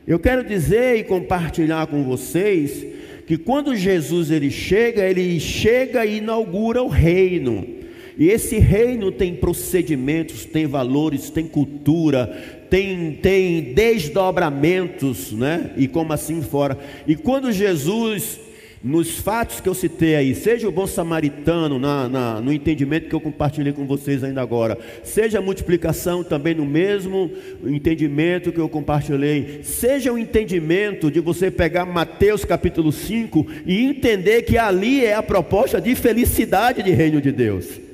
Eu 0.09 0.19
quero 0.19 0.43
dizer 0.43 0.97
e 0.97 1.05
compartilhar 1.05 1.87
com 1.87 2.03
vocês 2.03 2.85
que 3.27 3.37
quando 3.37 3.77
Jesus 3.77 4.31
ele 4.31 4.51
chega, 4.51 5.05
ele 5.05 5.39
chega 5.39 6.07
e 6.07 6.19
inaugura 6.19 6.83
o 6.83 6.89
reino. 6.89 7.76
E 8.19 8.29
esse 8.31 8.59
reino 8.59 9.13
tem 9.13 9.35
procedimentos, 9.35 10.47
tem 10.47 10.67
valores, 10.67 11.29
tem 11.29 11.47
cultura, 11.47 12.27
tem, 12.71 13.13
tem 13.13 13.75
desdobramentos, 13.75 15.33
né? 15.33 15.73
E 15.77 15.87
como 15.87 16.13
assim 16.13 16.41
fora. 16.41 16.79
E 17.07 17.15
quando 17.15 17.53
Jesus, 17.53 18.41
nos 18.83 19.19
fatos 19.19 19.61
que 19.61 19.69
eu 19.69 19.75
citei 19.75 20.17
aí, 20.17 20.35
seja 20.35 20.67
o 20.67 20.73
bom 20.73 20.87
samaritano, 20.87 21.79
na, 21.79 22.09
na, 22.09 22.41
no 22.41 22.51
entendimento 22.51 23.07
que 23.07 23.15
eu 23.15 23.21
compartilhei 23.21 23.75
com 23.75 23.87
vocês 23.87 24.25
ainda 24.25 24.41
agora, 24.41 24.79
seja 25.05 25.39
a 25.39 25.43
multiplicação 25.43 26.25
também 26.25 26.55
no 26.55 26.65
mesmo 26.65 27.31
entendimento 27.67 28.51
que 28.51 28.61
eu 28.61 28.69
compartilhei, 28.69 29.61
seja 29.63 30.11
o 30.11 30.19
entendimento 30.19 31.11
de 31.11 31.21
você 31.21 31.51
pegar 31.51 31.85
Mateus 31.85 32.47
capítulo 32.47 32.91
5 32.93 33.47
e 33.67 33.85
entender 33.85 34.43
que 34.43 34.57
ali 34.57 35.05
é 35.05 35.15
a 35.15 35.23
proposta 35.23 35.79
de 35.79 35.95
felicidade 35.95 36.83
de 36.83 36.93
reino 36.93 37.21
de 37.21 37.31
Deus. 37.31 37.86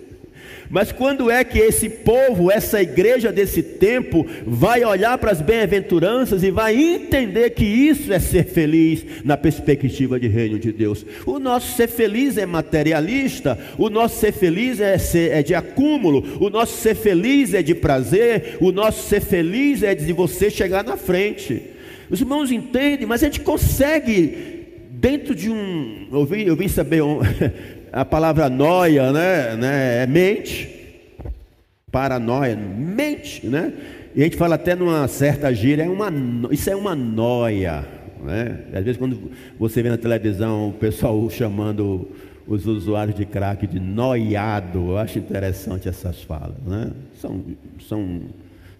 Mas 0.72 0.90
quando 0.90 1.30
é 1.30 1.44
que 1.44 1.58
esse 1.58 1.86
povo, 1.86 2.50
essa 2.50 2.80
igreja 2.80 3.30
desse 3.30 3.62
tempo, 3.62 4.26
vai 4.46 4.82
olhar 4.82 5.18
para 5.18 5.30
as 5.30 5.42
bem-aventuranças 5.42 6.42
e 6.42 6.50
vai 6.50 6.74
entender 6.74 7.50
que 7.50 7.62
isso 7.62 8.10
é 8.10 8.18
ser 8.18 8.46
feliz 8.46 9.04
na 9.22 9.36
perspectiva 9.36 10.18
de 10.18 10.28
reino 10.28 10.58
de 10.58 10.72
Deus? 10.72 11.04
O 11.26 11.38
nosso 11.38 11.76
ser 11.76 11.88
feliz 11.88 12.38
é 12.38 12.46
materialista, 12.46 13.58
o 13.76 13.90
nosso 13.90 14.18
ser 14.18 14.32
feliz 14.32 14.80
é, 14.80 14.96
ser, 14.96 15.32
é 15.32 15.42
de 15.42 15.54
acúmulo, 15.54 16.38
o 16.40 16.48
nosso 16.48 16.80
ser 16.80 16.94
feliz 16.94 17.52
é 17.52 17.62
de 17.62 17.74
prazer, 17.74 18.56
o 18.58 18.72
nosso 18.72 19.06
ser 19.06 19.20
feliz 19.20 19.82
é 19.82 19.94
de 19.94 20.10
você 20.10 20.50
chegar 20.50 20.82
na 20.82 20.96
frente. 20.96 21.64
Os 22.08 22.18
irmãos 22.18 22.50
entendem, 22.50 23.06
mas 23.06 23.22
a 23.22 23.26
gente 23.26 23.40
consegue 23.40 24.51
dentro 25.02 25.34
de 25.34 25.50
um. 25.50 26.06
Eu 26.12 26.24
vim, 26.24 26.42
eu 26.42 26.54
vim 26.54 26.68
saber 26.68 27.02
a 27.92 28.04
palavra 28.04 28.48
noia, 28.48 29.12
né, 29.12 29.56
né, 29.56 30.04
é 30.04 30.06
mente, 30.06 30.70
paranoia, 31.90 32.56
mente, 32.56 33.44
né? 33.44 33.72
E 34.14 34.20
a 34.20 34.24
gente 34.24 34.36
fala 34.36 34.54
até 34.54 34.76
numa 34.76 35.08
certa 35.08 35.52
gíria, 35.52 35.82
é 35.82 35.88
uma, 35.88 36.08
isso 36.52 36.70
é 36.70 36.76
uma 36.76 36.94
noia, 36.94 37.84
né? 38.22 38.60
Às 38.72 38.84
vezes 38.84 38.96
quando 38.96 39.32
você 39.58 39.82
vê 39.82 39.88
na 39.88 39.98
televisão 39.98 40.68
o 40.68 40.72
pessoal 40.72 41.18
chamando 41.28 42.08
os 42.46 42.64
usuários 42.66 43.16
de 43.16 43.26
crack 43.26 43.66
de 43.66 43.80
noiado, 43.80 44.90
eu 44.90 44.98
acho 44.98 45.18
interessante 45.18 45.88
essas 45.88 46.22
falas, 46.22 46.58
né? 46.64 46.92
São, 47.20 47.42
são 47.88 48.20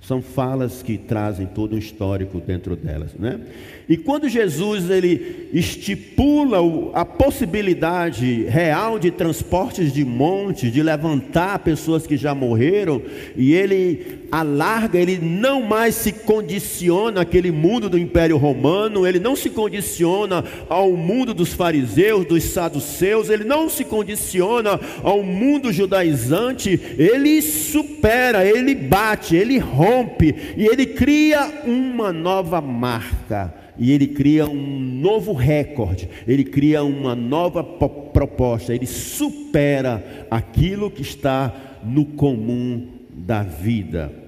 são 0.03 0.21
falas 0.21 0.83
que 0.83 0.99
trazem 0.99 1.47
todo 1.47 1.77
um 1.77 1.79
histórico 1.79 2.41
dentro 2.41 2.75
delas, 2.75 3.15
né? 3.15 3.41
E 3.89 3.97
quando 3.97 4.29
Jesus 4.29 4.91
ele 4.91 5.49
estipula 5.53 6.59
a 6.93 7.05
possibilidade 7.05 8.45
real 8.45 8.99
de 8.99 9.13
transportes 9.13 9.93
de 9.93 10.05
montes, 10.05 10.73
de 10.73 10.83
levantar 10.83 11.61
pessoas 11.61 12.05
que 12.05 12.17
já 12.17 12.35
morreram, 12.35 13.01
e 13.37 13.55
ele 13.55 14.22
alarga, 14.33 14.99
ele 14.99 15.19
não 15.19 15.61
mais 15.61 15.95
se 15.95 16.11
condiciona 16.11 17.21
àquele 17.21 17.53
mundo 17.53 17.91
do 17.91 17.99
Império 17.99 18.39
Romano, 18.39 19.07
ele 19.07 19.21
não 19.21 19.37
se 19.37 19.51
condiciona 19.51 20.43
ao 20.71 20.93
mundo 20.93 21.35
dos 21.35 21.53
fariseus, 21.53 22.25
dos 22.25 22.43
saduceus, 22.45 23.29
ele 23.29 23.45
não 23.45 23.69
se 23.69 23.85
condiciona 23.85 24.81
ao 25.03 25.23
mundo 25.23 25.71
judaizante, 25.71 26.81
ele 26.97 27.43
supera, 27.43 28.43
ele 28.43 28.75
bate, 28.75 29.37
ele 29.37 29.59
rompe 29.59 30.35
e 30.57 30.65
ele 30.65 30.87
cria 30.87 31.65
uma 31.67 32.11
nova 32.11 32.59
marca. 32.63 33.61
E 33.79 33.91
ele 33.91 34.07
cria 34.07 34.47
um 34.47 34.79
novo 34.79 35.33
recorde, 35.33 36.09
ele 36.29 36.45
cria 36.45 36.85
uma 36.85 37.15
nova 37.15 37.65
proposta, 37.65 38.75
ele 38.75 38.87
supera 38.87 40.27
aquilo 40.31 40.91
que 40.91 41.01
está 41.01 41.81
no 41.83 42.05
comum 42.05 42.87
da 43.11 43.43
vida. 43.43 44.22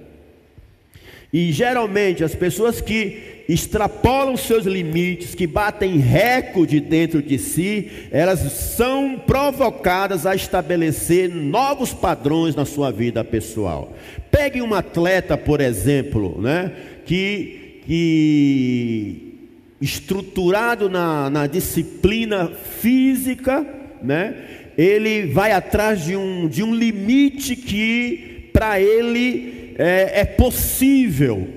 E 1.35 1.51
geralmente 1.51 2.23
as 2.23 2.33
pessoas 2.33 2.79
que 2.79 3.43
extrapolam 3.49 4.37
seus 4.37 4.65
limites, 4.65 5.35
que 5.35 5.45
batem 5.45 5.97
recorde 5.97 6.79
dentro 6.79 7.21
de 7.21 7.37
si, 7.37 7.91
elas 8.09 8.39
são 8.53 9.19
provocadas 9.19 10.25
a 10.25 10.33
estabelecer 10.33 11.29
novos 11.29 11.93
padrões 11.93 12.55
na 12.55 12.63
sua 12.63 12.89
vida 12.89 13.21
pessoal. 13.21 13.93
Pegue 14.31 14.61
um 14.61 14.73
atleta, 14.73 15.37
por 15.37 15.59
exemplo, 15.59 16.41
né, 16.41 16.71
que, 17.05 17.81
que 17.85 19.33
estruturado 19.81 20.89
na, 20.89 21.29
na 21.29 21.47
disciplina 21.47 22.47
física, 22.79 23.67
né, 24.01 24.35
ele 24.77 25.25
vai 25.25 25.51
atrás 25.51 26.05
de 26.05 26.15
um, 26.15 26.47
de 26.47 26.63
um 26.63 26.73
limite 26.73 27.57
que 27.57 28.49
para 28.53 28.79
ele 28.79 29.54
é, 29.77 30.21
é 30.21 30.25
possível, 30.25 31.47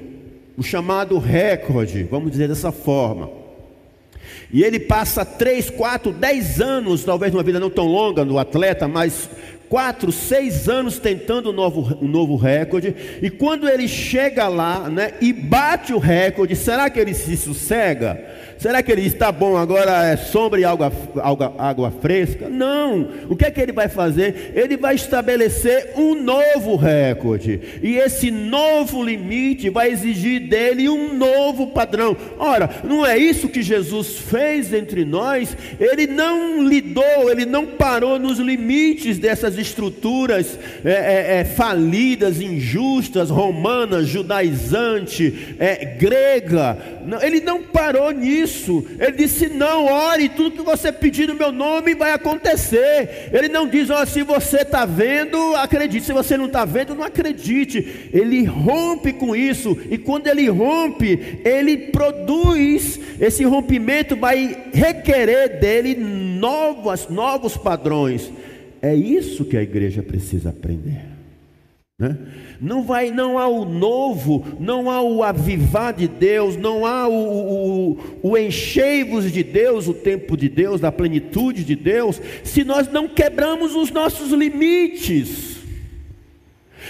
o 0.57 0.63
chamado 0.63 1.19
recorde, 1.19 2.03
vamos 2.03 2.33
dizer 2.33 2.49
dessa 2.49 2.73
forma. 2.73 3.31
E 4.53 4.63
ele 4.65 4.81
passa 4.81 5.25
3, 5.25 5.71
4, 5.71 6.13
10 6.13 6.61
anos, 6.61 7.05
talvez 7.05 7.33
uma 7.33 7.43
vida 7.43 7.61
não 7.61 7.71
tão 7.71 7.87
longa 7.87 8.25
no 8.25 8.39
atleta, 8.39 8.89
mas 8.89 9.29
quatro, 9.69 10.11
seis 10.11 10.69
anos 10.69 10.99
tentando 10.99 11.51
um 11.51 11.53
novo, 11.53 11.99
um 12.01 12.09
novo 12.09 12.37
recorde, 12.37 12.95
e 13.21 13.29
quando 13.29 13.69
ele 13.69 13.87
chega 13.87 14.49
lá 14.49 14.89
né, 14.89 15.13
e 15.21 15.33
bate 15.33 15.93
o 15.93 15.99
recorde, 15.99 16.57
será 16.57 16.89
que 16.89 16.99
ele 16.99 17.13
se 17.15 17.37
sossega? 17.37 18.19
Será 18.59 18.83
que 18.83 18.91
ele 18.91 19.07
está 19.07 19.31
bom 19.31 19.57
agora 19.57 20.05
é 20.05 20.17
sombra 20.17 20.59
e 20.59 20.65
água, 20.65 20.93
água, 21.23 21.55
água 21.57 21.93
fresca? 21.93 22.49
Não. 22.49 23.09
O 23.29 23.37
que 23.37 23.45
é 23.45 23.51
que 23.53 23.61
ele 23.61 23.71
vai 23.71 23.89
fazer? 23.89 24.53
Ele 24.53 24.77
vai 24.77 24.97
estabelecer 24.97 25.93
um 25.97 26.17
novo 26.17 26.75
recorde. 26.75 27.61
E 27.81 27.97
esse 27.97 28.33
novo 28.33 29.01
limite 29.01 29.71
vai 29.71 29.93
exigir 29.93 30.49
dele 30.49 30.89
um 30.89 31.15
novo 31.15 31.69
padrão. 31.69 32.17
Ora, 32.37 32.69
não 32.83 33.07
é 33.07 33.17
isso 33.17 33.49
que 33.49 33.63
Jesus 33.63 34.19
fez 34.19 34.73
entre 34.73 35.05
nós? 35.05 35.57
Ele 35.79 36.09
não 36.09 36.61
lidou, 36.67 37.31
ele 37.31 37.47
não 37.47 37.65
parou 37.65 38.19
nos 38.19 38.41
limites 38.41 39.19
dessas 39.19 39.57
estruturas 39.57 40.59
é, 40.85 40.91
é, 40.91 41.41
é, 41.41 41.45
falidas, 41.45 42.41
injustas, 42.41 43.31
romanas, 43.31 44.09
judaizante, 44.09 45.55
é, 45.61 45.85
grega. 45.85 46.77
Ele 47.23 47.41
não 47.41 47.63
parou 47.63 48.11
nisso 48.11 48.48
isso. 48.49 48.85
Ele 48.99 49.13
disse: 49.13 49.49
Não, 49.49 49.87
ore, 49.87 50.29
tudo 50.29 50.57
que 50.57 50.63
você 50.63 50.91
pedir 50.91 51.29
no 51.29 51.35
meu 51.35 51.53
nome 51.53 51.95
vai 51.95 52.13
acontecer. 52.13 53.31
Ele 53.33 53.49
não 53.49 53.69
diz: 53.69 53.91
oh, 53.91 54.07
se 54.07 54.23
você 54.23 54.59
está 54.59 54.85
vendo, 54.85 55.55
acredite. 55.57 56.07
Se 56.07 56.13
você 56.13 56.37
não 56.37 56.47
está 56.47 56.65
vendo, 56.65 56.95
não 56.95 57.05
acredite. 57.05 58.11
Ele 58.13 58.45
rompe 58.45 59.13
com 59.13 59.37
isso. 59.37 59.77
E 59.91 59.99
quando 59.99 60.27
ele 60.27 60.49
rompe, 60.49 61.41
ele 61.45 61.77
produz. 61.77 62.99
Esse 63.21 63.45
rompimento 63.45 64.17
vai 64.17 64.71
requerer 64.73 65.61
dele 65.61 65.95
novas, 65.95 67.09
novos 67.09 67.57
padrões. 67.57 68.31
É 68.81 68.95
isso 68.95 69.45
que 69.45 69.57
a 69.57 69.63
igreja 69.63 70.03
precisa 70.03 70.51
aprender. 70.51 71.18
Né? 72.01 72.17
Não 72.61 72.85
vai, 72.85 73.11
não 73.11 73.37
há 73.37 73.49
o 73.49 73.65
novo, 73.65 74.47
não 74.61 74.89
há 74.89 75.03
o 75.03 75.25
avivar 75.25 75.93
de 75.93 76.07
Deus, 76.07 76.57
não 76.57 76.87
há 76.87 77.09
o, 77.09 77.13
o, 77.93 77.99
o 78.23 78.39
enchei-vos 78.39 79.33
de 79.33 79.43
Deus, 79.43 79.89
o 79.89 79.95
tempo 79.95 80.37
de 80.37 80.49
Deus, 80.49 80.81
da 80.81 80.93
plenitude 80.93 81.65
de 81.65 81.75
Deus, 81.75 82.23
se 82.45 82.63
nós 82.63 82.87
não 82.87 83.09
quebramos 83.09 83.75
os 83.75 83.91
nossos 83.91 84.31
limites. 84.31 85.59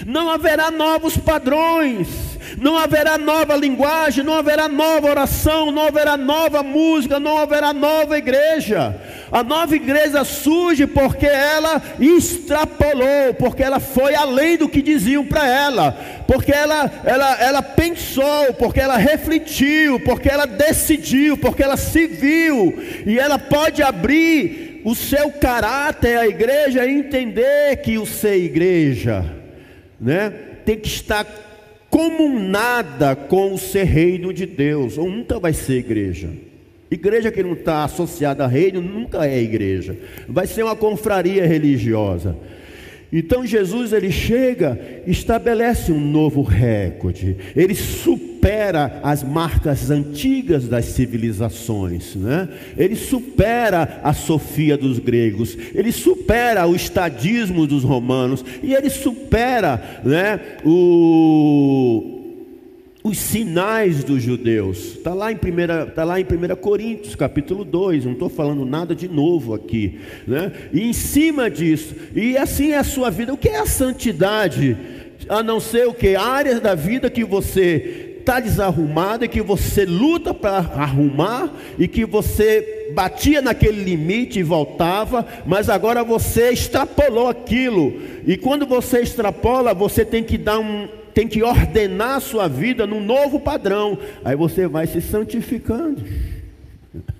Não 0.05 0.29
haverá 0.29 0.69
novos 0.69 1.17
padrões, 1.17 2.28
não 2.57 2.77
haverá 2.77 3.17
nova 3.17 3.55
linguagem, 3.55 4.23
não 4.23 4.33
haverá 4.33 4.67
nova 4.67 5.09
oração, 5.09 5.71
não 5.71 5.87
haverá 5.87 6.17
nova 6.17 6.63
música, 6.63 7.19
não 7.19 7.37
haverá 7.37 7.73
nova 7.73 8.17
igreja. 8.17 8.95
A 9.31 9.43
nova 9.43 9.75
igreja 9.75 10.23
surge 10.23 10.87
porque 10.87 11.25
ela 11.25 11.81
extrapolou, 11.99 13.33
porque 13.37 13.61
ela 13.61 13.79
foi 13.79 14.15
além 14.15 14.57
do 14.57 14.67
que 14.67 14.81
diziam 14.81 15.25
para 15.25 15.47
ela, 15.47 15.91
porque 16.27 16.51
ela, 16.51 16.91
ela, 17.03 17.41
ela 17.41 17.61
pensou, 17.61 18.53
porque 18.53 18.79
ela 18.79 18.97
refletiu, 18.97 19.99
porque 19.99 20.29
ela 20.29 20.45
decidiu, 20.45 21.37
porque 21.37 21.61
ela 21.61 21.77
se 21.77 22.07
viu, 22.07 22.81
e 23.05 23.19
ela 23.19 23.37
pode 23.37 23.83
abrir 23.83 24.81
o 24.83 24.95
seu 24.95 25.31
caráter 25.31 26.17
à 26.17 26.27
igreja 26.27 26.85
e 26.85 26.91
entender 26.91 27.77
que 27.77 27.97
o 27.97 28.05
ser 28.05 28.37
igreja, 28.37 29.25
né, 29.99 30.31
tem 30.65 30.77
que 30.77 30.87
estar 30.87 31.25
comunada 31.89 33.15
com 33.15 33.53
o 33.53 33.57
ser 33.57 33.85
reino 33.85 34.33
de 34.33 34.45
Deus, 34.45 34.97
ou 34.97 35.09
nunca 35.09 35.39
vai 35.39 35.53
ser 35.53 35.77
igreja. 35.77 36.29
Igreja 36.91 37.31
que 37.31 37.43
não 37.43 37.53
está 37.53 37.83
associada 37.83 38.43
a 38.43 38.47
reino 38.47 38.81
nunca 38.81 39.27
é 39.27 39.39
igreja, 39.39 39.97
vai 40.27 40.47
ser 40.47 40.63
uma 40.63 40.75
confraria 40.75 41.45
religiosa. 41.45 42.35
Então 43.11 43.45
Jesus 43.45 43.91
ele 43.91 44.11
chega, 44.11 44.79
estabelece 45.05 45.91
um 45.91 45.99
novo 45.99 46.41
recorde, 46.41 47.37
ele 47.55 47.75
supera 47.75 48.28
as 49.03 49.23
marcas 49.23 49.89
antigas 49.91 50.67
das 50.67 50.85
civilizações, 50.85 52.15
né? 52.15 52.47
ele 52.77 52.95
supera 52.95 53.99
a 54.03 54.13
sofia 54.13 54.77
dos 54.77 54.99
gregos, 54.99 55.57
ele 55.73 55.91
supera 55.91 56.67
o 56.67 56.75
estadismo 56.75 57.67
dos 57.67 57.83
romanos, 57.83 58.43
e 58.63 58.73
ele 58.73 58.89
supera 58.89 60.01
né, 60.03 60.39
o 60.63 62.15
os 63.01 63.17
sinais 63.17 64.03
dos 64.03 64.21
judeus. 64.21 64.97
Está 64.97 65.13
lá, 65.13 65.31
em 65.31 65.37
primeira, 65.37 65.85
tá 65.85 66.03
lá 66.03 66.19
em 66.19 66.23
1 66.23 66.55
Coríntios, 66.57 67.15
capítulo 67.15 67.63
2, 67.63 68.05
não 68.05 68.11
estou 68.13 68.29
falando 68.29 68.65
nada 68.65 68.93
de 68.93 69.07
novo 69.07 69.53
aqui. 69.53 69.99
Né? 70.27 70.51
E 70.73 70.81
em 70.81 70.93
cima 70.93 71.49
disso, 71.49 71.95
e 72.15 72.37
assim 72.37 72.71
é 72.71 72.77
a 72.77 72.83
sua 72.83 73.09
vida. 73.09 73.33
O 73.33 73.37
que 73.37 73.49
é 73.49 73.59
a 73.59 73.65
santidade? 73.65 74.77
A 75.27 75.41
não 75.41 75.59
ser 75.59 75.87
o 75.87 75.93
que? 75.93 76.15
Áreas 76.15 76.59
da 76.59 76.75
vida 76.75 77.09
que 77.09 77.23
você 77.23 78.08
está 78.29 78.39
desarrumado 78.39 79.25
e 79.25 79.27
que 79.27 79.41
você 79.41 79.85
luta 79.85 80.35
para 80.35 80.57
arrumar 80.57 81.51
e 81.79 81.87
que 81.87 82.05
você 82.05 82.91
batia 82.93 83.41
naquele 83.41 83.83
limite 83.83 84.39
e 84.39 84.43
voltava, 84.43 85.25
mas 85.47 85.67
agora 85.67 86.03
você 86.03 86.51
extrapolou 86.51 87.27
aquilo. 87.27 87.99
E 88.27 88.37
quando 88.37 88.67
você 88.67 89.01
extrapola, 89.01 89.73
você 89.73 90.05
tem 90.05 90.23
que 90.23 90.37
dar 90.37 90.59
um, 90.59 90.87
tem 91.11 91.27
que 91.27 91.41
ordenar 91.41 92.17
a 92.17 92.19
sua 92.19 92.47
vida 92.47 92.85
num 92.85 93.03
novo 93.03 93.39
padrão. 93.39 93.97
Aí 94.23 94.35
você 94.35 94.67
vai 94.67 94.85
se 94.85 95.01
santificando. 95.01 96.03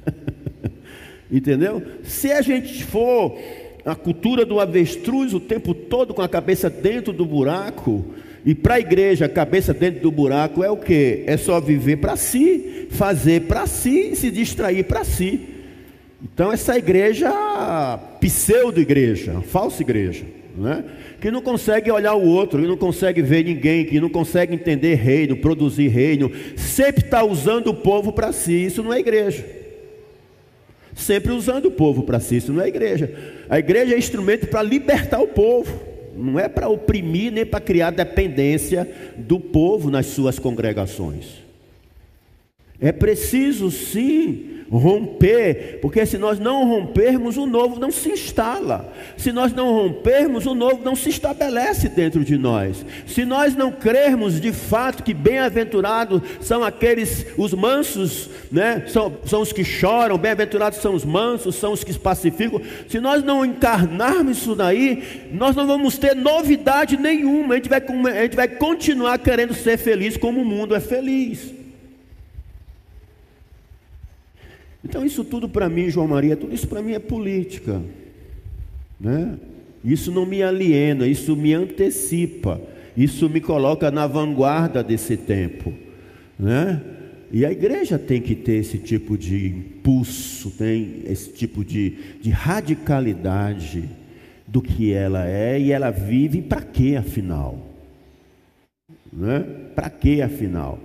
Entendeu? 1.32 1.82
Se 2.04 2.32
a 2.32 2.41
gente 2.43 2.84
for 2.84 3.36
a 3.84 3.95
cultura 3.95 4.45
do 4.45 4.60
avestruz 4.60 5.34
o 5.34 5.39
tempo 5.39 5.74
todo 5.74 6.13
com 6.13 6.22
a 6.22 6.30
cabeça 6.30 6.69
dentro 6.69 7.12
do 7.12 7.26
buraco, 7.26 8.06
e 8.45 8.56
para 8.56 8.75
a 8.75 8.80
igreja, 8.80 9.28
cabeça 9.28 9.73
dentro 9.73 10.02
do 10.02 10.12
buraco 10.12 10.63
é 10.63 10.69
o 10.69 10.78
que? 10.78 11.23
É 11.28 11.36
só 11.36 11.60
viver 11.60 11.97
para 11.97 12.15
si, 12.15 12.88
fazer 12.89 13.41
para 13.41 13.67
si, 13.67 14.15
se 14.15 14.32
distrair 14.32 14.84
para 14.84 15.04
si. 15.04 15.41
Então, 16.21 16.52
essa 16.52 16.78
igreja, 16.78 17.32
pseudo-igreja, 18.19 19.41
falsa 19.41 19.82
igreja, 19.82 20.25
né? 20.58 20.84
que 21.19 21.32
não 21.32 21.41
consegue 21.41 21.91
olhar 21.91 22.13
o 22.13 22.25
outro, 22.25 22.62
que 22.62 22.67
não 22.67 22.78
consegue 22.78 23.21
ver 23.21 23.43
ninguém, 23.43 23.86
que 23.86 23.99
não 23.99 24.10
consegue 24.10 24.54
entender 24.54 24.95
reino, 24.95 25.38
produzir 25.38 25.88
reino, 25.88 26.32
sempre 26.56 27.06
está 27.06 27.23
usando 27.23 27.67
o 27.67 27.73
povo 27.73 28.12
para 28.12 28.32
si, 28.32 28.65
isso 28.65 28.82
não 28.84 28.93
é 28.93 28.99
igreja. 28.99 29.45
Sempre 30.95 31.32
usando 31.32 31.65
o 31.65 31.71
povo 31.71 32.04
para 32.04 32.19
si, 32.19 32.38
isso 32.38 32.52
não 32.52 32.62
é 32.62 32.67
igreja. 32.67 33.13
A 33.49 33.60
igreja 33.60 33.95
é 33.95 33.97
instrumento 33.97 34.47
para 34.47 34.62
libertar 34.62 35.21
o 35.21 35.28
povo, 35.28 35.88
não 36.19 36.39
é 36.39 36.47
para 36.47 36.69
oprimir 36.69 37.32
nem 37.32 37.45
para 37.45 37.60
criar 37.60 37.91
dependência 37.91 38.89
do 39.17 39.39
povo 39.39 39.89
nas 39.89 40.08
suas 40.08 40.38
congregações. 40.38 41.49
É 42.82 42.92
preciso 42.92 43.70
sim 43.70 44.60
romper, 44.72 45.80
porque 45.82 46.06
se 46.06 46.18
nós 46.18 46.39
não 46.39 46.68
rompermos, 46.68 47.38
o 47.38 47.48
novo 47.48 47.80
não 47.80 47.92
se 47.92 48.10
instala. 48.10 48.94
Se 49.18 49.32
nós 49.32 49.52
não 49.52 49.74
rompermos, 49.74 50.46
o 50.46 50.54
novo 50.54 50.82
não 50.84 50.96
se 50.96 51.10
estabelece 51.10 51.89
dentro 51.89 52.24
de 52.24 52.38
nós. 52.38 52.86
Se 53.08 53.26
nós 53.26 53.56
não 53.56 53.72
crermos 53.72 54.39
de 54.39 54.54
fato 54.54 55.04
que 55.04 55.13
bem-aventurados 55.13 56.22
são 56.39 56.63
aqueles, 56.63 57.26
os 57.38 57.54
mansos, 57.54 58.30
né? 58.52 58.84
são, 58.88 59.12
são 59.26 59.42
os 59.42 59.52
que 59.52 59.63
choram, 59.63 60.18
bem-aventurados 60.18 60.80
são 60.80 60.94
os 60.94 61.04
mansos, 61.04 61.56
são 61.56 61.74
os 61.74 61.84
que 61.84 61.98
pacificam. 61.98 62.62
Se 62.88 63.00
nós 63.00 63.24
não 63.24 63.44
encarnarmos 63.44 64.38
isso 64.38 64.56
daí, 64.56 65.30
nós 65.32 65.56
não 65.56 65.65
vamos 65.65 65.98
ter 65.98 66.15
novidade 66.15 66.96
nenhuma. 66.96 67.56
A 67.56 67.58
gente 67.58 67.70
vai, 67.70 67.82
a 67.82 68.22
gente 68.22 68.36
vai 68.36 68.48
continuar 68.48 69.18
querendo 69.18 69.54
ser 69.54 69.78
feliz 69.78 70.15
como 70.15 70.42
o 70.42 70.46
mundo 70.46 70.76
é 70.76 70.80
feliz. 70.80 71.59
Então, 74.84 75.06
isso 75.06 75.24
tudo 75.24 75.50
para 75.50 75.70
mim, 75.70 75.89
João 75.89 76.08
Maria, 76.08 76.36
tudo 76.36 76.54
isso 76.54 76.68
para 76.68 76.82
mim 76.82 76.94
é 76.94 77.00
política. 77.00 77.82
Né? 79.00 79.38
Isso 79.84 80.12
não 80.12 80.26
me 80.26 80.42
aliena, 80.44 81.08
isso 81.08 81.36
me 81.36 81.54
antecipa, 81.54 82.62
isso 82.96 83.30
me 83.30 83.42
coloca 83.42 83.92
na 83.92 84.08
vanguarda 84.08 84.84
desse 84.84 85.15
tempo. 85.18 85.74
Né? 86.38 86.82
E 87.32 87.46
a 87.46 87.52
igreja 87.52 88.00
tem 88.00 88.22
que 88.22 88.36
ter 88.36 88.56
esse 88.56 88.78
tipo 88.78 89.18
de 89.18 89.48
impulso, 89.48 90.52
tem 90.52 91.04
esse 91.06 91.32
tipo 91.32 91.63
de, 91.63 91.96
de 92.22 92.30
radicalidade 92.30 93.88
do 94.48 94.62
que 94.62 94.92
ela 94.92 95.28
é 95.28 95.60
e 95.60 95.72
ela 95.72 95.92
vive 95.92 96.42
para 96.42 96.62
quê 96.62 96.96
afinal? 96.98 97.68
Né? 99.13 99.46
Para 99.76 99.89
quê 99.89 100.22
afinal? 100.22 100.80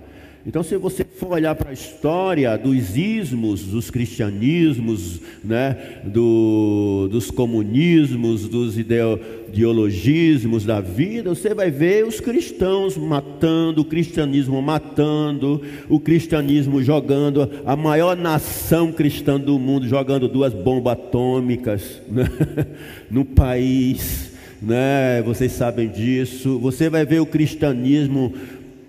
Então, 0.47 0.61
se 0.61 0.77
você 0.77 1.03
for 1.03 1.31
olhar 1.31 1.55
para 1.55 1.71
a 1.71 1.73
história 1.73 2.55
dos 2.55 2.95
ismos, 2.95 3.63
dos 3.63 3.89
cristianismos, 3.89 5.19
né, 5.43 5.75
do, 6.03 7.07
dos 7.11 7.31
comunismos, 7.31 8.47
dos 8.47 8.77
ideologismos 8.77 10.63
da 10.63 10.79
vida, 10.79 11.33
você 11.33 11.51
vai 11.55 11.71
ver 11.71 12.05
os 12.05 12.19
cristãos 12.19 12.95
matando, 12.95 13.81
o 13.81 13.85
cristianismo 13.85 14.61
matando, 14.61 15.63
o 15.89 15.99
cristianismo 15.99 16.83
jogando, 16.83 17.49
a 17.65 17.75
maior 17.75 18.15
nação 18.15 18.91
cristã 18.91 19.39
do 19.39 19.57
mundo 19.57 19.87
jogando 19.87 20.27
duas 20.27 20.53
bombas 20.53 20.93
atômicas 20.93 22.03
né, 22.07 22.29
no 23.09 23.25
país 23.25 24.35
né? 24.61 25.21
Vocês 25.23 25.51
sabem 25.51 25.87
disso. 25.87 26.57
Você 26.59 26.89
vai 26.89 27.05
ver 27.05 27.19
o 27.19 27.25
cristianismo 27.25 28.33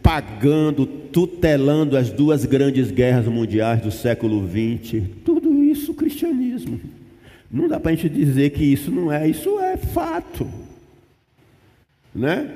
pagando, 0.06 0.86
tutelando 0.86 1.96
as 1.96 2.12
duas 2.12 2.44
grandes 2.44 2.92
guerras 2.92 3.26
mundiais 3.26 3.80
do 3.80 3.90
século 3.90 4.40
XX. 4.48 5.02
Tudo 5.24 5.64
isso 5.64 5.92
cristianismo. 5.94 6.78
Não 7.50 7.66
dá 7.66 7.80
para 7.80 7.90
a 7.90 7.94
gente 7.96 8.08
dizer 8.08 8.50
que 8.50 8.62
isso 8.62 8.88
não 8.92 9.10
é, 9.10 9.28
isso 9.28 9.58
é 9.58 9.76
fato, 9.76 10.46
né? 12.14 12.48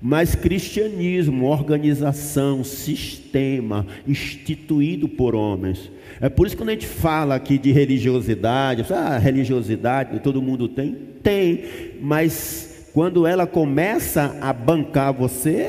Mas 0.00 0.36
cristianismo, 0.36 1.46
organização, 1.46 2.62
sistema 2.62 3.84
instituído 4.06 5.08
por 5.08 5.34
homens. 5.34 5.90
É 6.20 6.28
por 6.28 6.46
isso 6.46 6.54
que 6.54 6.62
quando 6.62 6.68
a 6.68 6.74
gente 6.74 6.86
fala 6.86 7.34
aqui 7.34 7.58
de 7.58 7.72
religiosidade, 7.72 8.86
ah, 8.92 9.18
religiosidade 9.18 10.20
todo 10.20 10.40
mundo 10.40 10.68
tem, 10.68 10.94
tem, 11.20 11.64
mas 12.00 12.88
quando 12.94 13.26
ela 13.26 13.44
começa 13.44 14.38
a 14.40 14.52
bancar 14.52 15.12
você, 15.12 15.68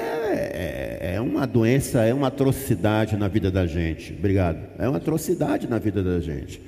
é, 1.17 1.21
uma 1.21 1.47
doença, 1.47 2.03
é 2.03 2.13
uma 2.13 2.27
atrocidade 2.27 3.17
na 3.17 3.27
vida 3.27 3.49
da 3.49 3.65
gente. 3.65 4.13
Obrigado. 4.13 4.59
É 4.77 4.87
uma 4.87 4.97
atrocidade 4.97 5.67
na 5.67 5.79
vida 5.79 6.03
da 6.03 6.19
gente, 6.19 6.61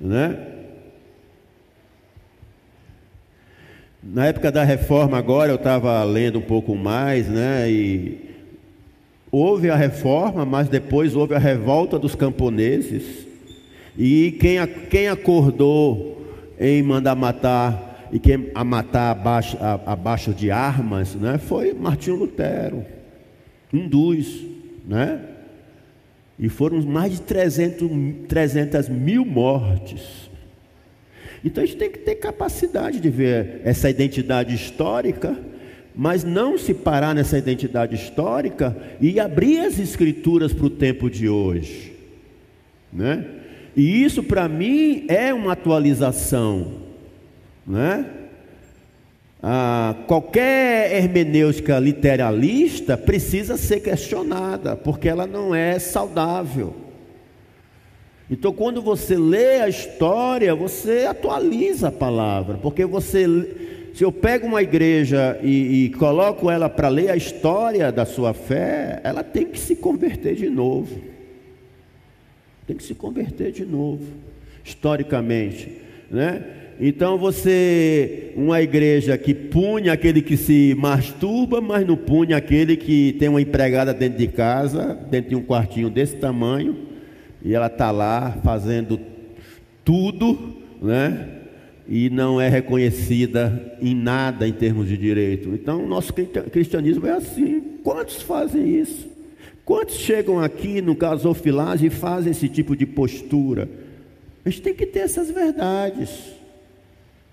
né? 0.00 0.36
Na 4.02 4.26
época 4.26 4.50
da 4.50 4.64
reforma, 4.64 5.16
agora 5.16 5.52
eu 5.52 5.56
estava 5.56 6.02
lendo 6.02 6.40
um 6.40 6.42
pouco 6.42 6.74
mais, 6.74 7.28
né? 7.28 7.70
E 7.70 8.30
houve 9.30 9.70
a 9.70 9.76
reforma, 9.76 10.44
mas 10.44 10.68
depois 10.68 11.14
houve 11.14 11.34
a 11.34 11.38
revolta 11.38 11.96
dos 11.96 12.16
camponeses. 12.16 13.24
E 13.96 14.32
quem, 14.40 14.66
quem 14.90 15.08
acordou 15.08 16.26
em 16.58 16.82
mandar 16.82 17.14
matar 17.14 18.08
e 18.10 18.18
quem 18.18 18.50
a 18.52 18.64
matar 18.64 19.12
abaixo, 19.12 19.56
abaixo 19.86 20.34
de 20.34 20.50
armas, 20.50 21.14
né? 21.14 21.38
Foi 21.38 21.72
Martinho 21.72 22.16
Lutero, 22.16 22.84
dos, 23.72 24.42
né? 24.86 25.20
E 26.38 26.48
foram 26.48 26.80
mais 26.82 27.12
de 27.12 27.22
300, 27.22 27.88
300 28.28 28.88
mil 28.88 29.24
mortes. 29.24 30.30
Então 31.44 31.62
a 31.62 31.66
gente 31.66 31.78
tem 31.78 31.90
que 31.90 31.98
ter 31.98 32.16
capacidade 32.16 33.00
de 33.00 33.10
ver 33.10 33.60
essa 33.64 33.90
identidade 33.90 34.54
histórica, 34.54 35.36
mas 35.94 36.24
não 36.24 36.56
se 36.56 36.72
parar 36.72 37.14
nessa 37.14 37.36
identidade 37.36 37.94
histórica 37.94 38.76
e 39.00 39.18
abrir 39.18 39.60
as 39.60 39.78
escrituras 39.78 40.52
para 40.52 40.66
o 40.66 40.70
tempo 40.70 41.10
de 41.10 41.28
hoje, 41.28 41.92
né? 42.92 43.26
E 43.76 44.02
isso 44.02 44.22
para 44.22 44.48
mim 44.48 45.04
é 45.08 45.32
uma 45.32 45.52
atualização, 45.52 46.74
né? 47.66 48.21
Ah, 49.42 49.96
qualquer 50.06 50.92
hermenêutica 50.92 51.76
literalista 51.80 52.96
precisa 52.96 53.56
ser 53.56 53.80
questionada, 53.80 54.76
porque 54.76 55.08
ela 55.08 55.26
não 55.26 55.52
é 55.52 55.80
saudável. 55.80 56.76
Então, 58.30 58.52
quando 58.52 58.80
você 58.80 59.16
lê 59.16 59.60
a 59.60 59.68
história, 59.68 60.54
você 60.54 61.06
atualiza 61.06 61.88
a 61.88 61.92
palavra, 61.92 62.56
porque 62.56 62.84
você, 62.84 63.26
se 63.92 64.04
eu 64.04 64.12
pego 64.12 64.46
uma 64.46 64.62
igreja 64.62 65.36
e, 65.42 65.86
e 65.86 65.90
coloco 65.90 66.48
ela 66.48 66.68
para 66.68 66.88
ler 66.88 67.10
a 67.10 67.16
história 67.16 67.90
da 67.90 68.06
sua 68.06 68.32
fé, 68.32 69.00
ela 69.02 69.24
tem 69.24 69.46
que 69.46 69.58
se 69.58 69.74
converter 69.74 70.36
de 70.36 70.48
novo. 70.48 71.00
Tem 72.64 72.76
que 72.76 72.84
se 72.84 72.94
converter 72.94 73.50
de 73.50 73.64
novo, 73.64 74.06
historicamente, 74.64 75.82
né? 76.08 76.61
Então 76.80 77.16
você, 77.16 78.32
uma 78.34 78.60
igreja 78.60 79.16
que 79.16 79.32
punha 79.34 79.92
aquele 79.92 80.20
que 80.20 80.36
se 80.36 80.74
masturba, 80.78 81.60
mas 81.60 81.86
não 81.86 81.96
punha 81.96 82.36
aquele 82.36 82.76
que 82.76 83.14
tem 83.18 83.28
uma 83.28 83.40
empregada 83.40 83.94
dentro 83.94 84.18
de 84.18 84.28
casa, 84.28 84.98
dentro 85.10 85.30
de 85.30 85.36
um 85.36 85.42
quartinho 85.42 85.88
desse 85.88 86.16
tamanho, 86.16 86.76
e 87.44 87.54
ela 87.54 87.66
está 87.66 87.90
lá 87.90 88.38
fazendo 88.42 88.98
tudo, 89.84 90.56
né? 90.80 91.28
E 91.88 92.08
não 92.08 92.40
é 92.40 92.48
reconhecida 92.48 93.76
em 93.80 93.94
nada 93.94 94.46
em 94.46 94.52
termos 94.52 94.88
de 94.88 94.96
direito. 94.96 95.50
Então, 95.50 95.84
o 95.84 95.88
nosso 95.88 96.12
cristianismo 96.12 97.06
é 97.06 97.10
assim. 97.10 97.60
Quantos 97.82 98.22
fazem 98.22 98.80
isso? 98.80 99.08
Quantos 99.64 99.96
chegam 99.96 100.40
aqui 100.40 100.80
no 100.80 100.94
gasofilagem 100.94 101.88
e 101.88 101.90
fazem 101.90 102.30
esse 102.30 102.48
tipo 102.48 102.76
de 102.76 102.86
postura? 102.86 103.68
A 104.44 104.50
gente 104.50 104.62
tem 104.62 104.74
que 104.74 104.86
ter 104.86 105.00
essas 105.00 105.30
verdades, 105.30 106.10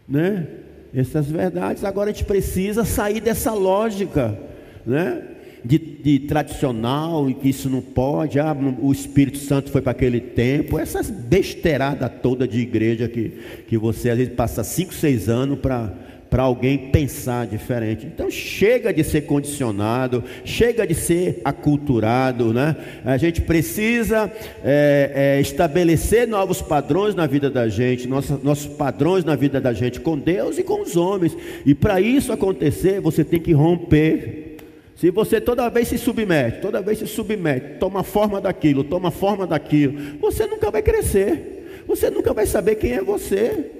né? 0.09 0.47
Essas 0.93 1.29
verdades. 1.29 1.83
Agora 1.83 2.09
a 2.09 2.13
gente 2.13 2.25
precisa 2.25 2.83
sair 2.83 3.21
dessa 3.21 3.53
lógica, 3.53 4.37
né? 4.85 5.23
de, 5.63 5.77
de 5.77 6.19
tradicional 6.19 7.29
e 7.29 7.33
que 7.33 7.49
isso 7.49 7.69
não 7.69 7.81
pode, 7.81 8.39
ah, 8.39 8.55
o 8.79 8.91
Espírito 8.91 9.37
Santo 9.37 9.71
foi 9.71 9.81
para 9.81 9.91
aquele 9.91 10.19
tempo, 10.19 10.79
essas 10.79 11.09
besteiradas 11.09 12.11
toda 12.21 12.47
de 12.47 12.59
igreja 12.59 13.07
que, 13.07 13.33
que 13.67 13.77
você 13.77 14.09
às 14.09 14.17
vezes 14.17 14.33
passa 14.33 14.63
5, 14.63 14.93
6 14.93 15.29
anos 15.29 15.59
para 15.59 15.93
para 16.29 16.43
alguém 16.43 16.89
pensar 16.89 17.47
diferente. 17.47 18.05
Então 18.05 18.29
chega 18.29 18.93
de 18.93 19.03
ser 19.03 19.21
condicionado, 19.21 20.23
chega 20.43 20.85
de 20.85 20.93
ser 20.93 21.41
aculturado, 21.43 22.53
né? 22.53 22.75
A 23.03 23.17
gente 23.17 23.41
precisa 23.41 24.31
é, 24.63 25.37
é, 25.37 25.41
estabelecer 25.41 26.27
novos 26.27 26.61
padrões 26.61 27.15
na 27.15 27.25
vida 27.25 27.49
da 27.49 27.67
gente, 27.67 28.07
nossos, 28.07 28.41
nossos 28.43 28.67
padrões 28.67 29.23
na 29.23 29.35
vida 29.35 29.59
da 29.59 29.73
gente 29.73 29.99
com 29.99 30.17
Deus 30.17 30.57
e 30.57 30.63
com 30.63 30.81
os 30.81 30.95
homens. 30.95 31.35
E 31.65 31.73
para 31.73 31.99
isso 31.99 32.31
acontecer, 32.31 32.99
você 33.01 33.23
tem 33.23 33.39
que 33.39 33.53
romper 33.53 34.57
se 34.95 35.11
você 35.11 35.39
toda 35.39 35.69
vez 35.69 35.87
se 35.87 35.97
submete, 35.97 36.59
toda 36.59 36.81
vez 36.81 36.99
se 36.99 37.07
submete, 37.07 37.79
toma 37.79 38.03
forma 38.03 38.41
daquilo, 38.41 38.83
toma 38.83 39.09
forma 39.09 39.47
daquilo, 39.47 40.19
você 40.19 40.45
nunca 40.45 40.69
vai 40.69 40.81
crescer. 40.81 41.59
Você 41.89 42.11
nunca 42.11 42.33
vai 42.33 42.45
saber 42.45 42.75
quem 42.75 42.91
é 42.91 43.01
você. 43.01 43.71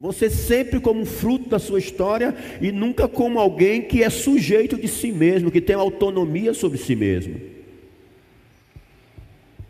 Você 0.00 0.30
sempre 0.30 0.78
como 0.78 1.04
fruto 1.04 1.48
da 1.48 1.58
sua 1.58 1.80
história 1.80 2.32
e 2.60 2.70
nunca 2.70 3.08
como 3.08 3.40
alguém 3.40 3.82
que 3.82 4.04
é 4.04 4.08
sujeito 4.08 4.76
de 4.76 4.86
si 4.86 5.10
mesmo, 5.10 5.50
que 5.50 5.60
tem 5.60 5.74
autonomia 5.74 6.54
sobre 6.54 6.78
si 6.78 6.94
mesmo. 6.94 7.40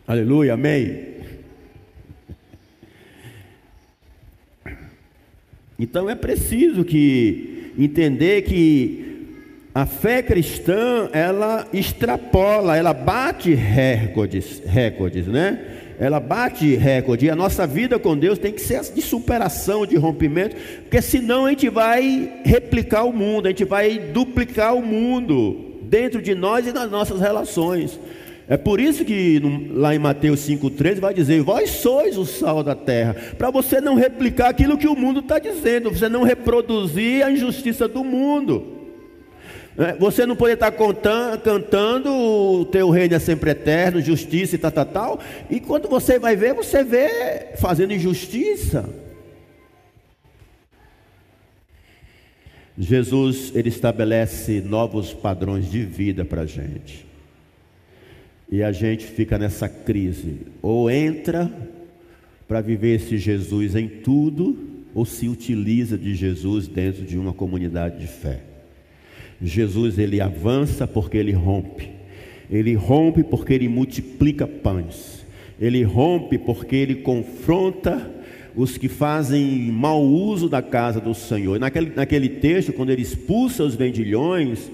Aleluia, 0.05 0.53
amém. 0.53 1.15
Então 5.79 6.07
é 6.07 6.13
preciso 6.13 6.85
que 6.85 7.73
entender 7.75 8.43
que 8.43 9.09
a 9.73 9.87
fé 9.87 10.21
cristã, 10.21 11.09
ela 11.11 11.67
extrapola, 11.73 12.77
ela 12.77 12.93
bate 12.93 13.55
recordes, 13.55 14.61
recordes, 14.63 15.25
né? 15.25 15.79
Ela 15.99 16.19
bate 16.19 16.75
recorde. 16.75 17.25
E 17.25 17.29
a 17.29 17.35
nossa 17.35 17.67
vida 17.67 17.99
com 17.99 18.17
Deus 18.17 18.39
tem 18.39 18.53
que 18.53 18.61
ser 18.61 18.81
de 18.81 19.01
superação, 19.01 19.85
de 19.85 19.97
rompimento, 19.97 20.55
porque 20.81 21.01
senão 21.01 21.45
a 21.45 21.49
gente 21.49 21.67
vai 21.67 22.41
replicar 22.45 23.03
o 23.03 23.11
mundo, 23.11 23.47
a 23.47 23.49
gente 23.49 23.65
vai 23.65 23.99
duplicar 23.99 24.73
o 24.75 24.81
mundo 24.81 25.75
dentro 25.81 26.21
de 26.21 26.33
nós 26.33 26.65
e 26.65 26.71
nas 26.71 26.89
nossas 26.89 27.19
relações. 27.19 27.99
É 28.47 28.57
por 28.57 28.79
isso 28.79 29.05
que 29.05 29.39
lá 29.73 29.93
em 29.93 29.99
Mateus 29.99 30.39
5,13 30.39 30.99
vai 30.99 31.13
dizer: 31.13 31.41
Vós 31.43 31.69
sois 31.69 32.17
o 32.17 32.25
sal 32.25 32.63
da 32.63 32.73
terra, 32.73 33.15
para 33.37 33.51
você 33.51 33.79
não 33.81 33.93
replicar 33.93 34.49
aquilo 34.49 34.77
que 34.77 34.87
o 34.87 34.95
mundo 34.95 35.19
está 35.19 35.37
dizendo, 35.37 35.91
você 35.91 36.09
não 36.09 36.23
reproduzir 36.23 37.23
a 37.23 37.29
injustiça 37.29 37.87
do 37.87 38.03
mundo. 38.03 38.78
É, 39.79 39.95
você 39.95 40.25
não 40.25 40.35
poder 40.35 40.55
estar 40.55 40.73
contando, 40.73 41.39
cantando 41.39 42.13
o 42.13 42.65
teu 42.65 42.89
reino 42.89 43.15
é 43.15 43.19
sempre 43.19 43.51
eterno, 43.51 44.01
justiça 44.01 44.55
e 44.55 44.57
tal, 44.57 44.71
tal, 44.73 44.85
tal. 44.85 45.19
E 45.49 45.61
quando 45.61 45.87
você 45.87 46.19
vai 46.19 46.35
ver, 46.35 46.53
você 46.53 46.83
vê 46.83 47.55
fazendo 47.55 47.93
injustiça. 47.93 48.89
Jesus, 52.77 53.53
ele 53.55 53.69
estabelece 53.69 54.59
novos 54.59 55.13
padrões 55.13 55.71
de 55.71 55.85
vida 55.85 56.25
para 56.25 56.41
a 56.41 56.45
gente. 56.45 57.05
E 58.51 58.61
a 58.61 58.73
gente 58.73 59.05
fica 59.05 59.37
nessa 59.37 59.69
crise. 59.69 60.47
Ou 60.61 60.91
entra 60.91 61.49
para 62.49 62.59
viver 62.59 62.95
esse 62.95 63.17
Jesus 63.17 63.75
em 63.75 63.87
tudo, 63.87 64.57
ou 64.93 65.05
se 65.05 65.29
utiliza 65.29 65.97
de 65.97 66.15
Jesus 66.15 66.67
dentro 66.67 67.05
de 67.05 67.17
uma 67.17 67.31
comunidade 67.31 67.99
de 67.99 68.07
fé. 68.07 68.48
Jesus 69.41 69.97
ele 69.97 70.19
avança 70.19 70.87
porque 70.87 71.17
ele 71.17 71.31
rompe. 71.31 71.89
Ele 72.49 72.73
rompe 72.73 73.23
porque 73.23 73.53
ele 73.53 73.67
multiplica 73.67 74.47
pães. 74.47 75.25
Ele 75.59 75.83
rompe 75.83 76.37
porque 76.37 76.75
ele 76.75 76.95
confronta 76.95 78.09
os 78.55 78.77
que 78.77 78.87
fazem 78.87 79.71
mau 79.71 80.03
uso 80.03 80.49
da 80.49 80.61
casa 80.61 80.99
do 80.99 81.13
Senhor. 81.13 81.59
Naquele, 81.59 81.91
naquele 81.95 82.29
texto, 82.29 82.73
quando 82.73 82.89
ele 82.89 83.01
expulsa 83.01 83.63
os 83.63 83.75
vendilhões, 83.75 84.71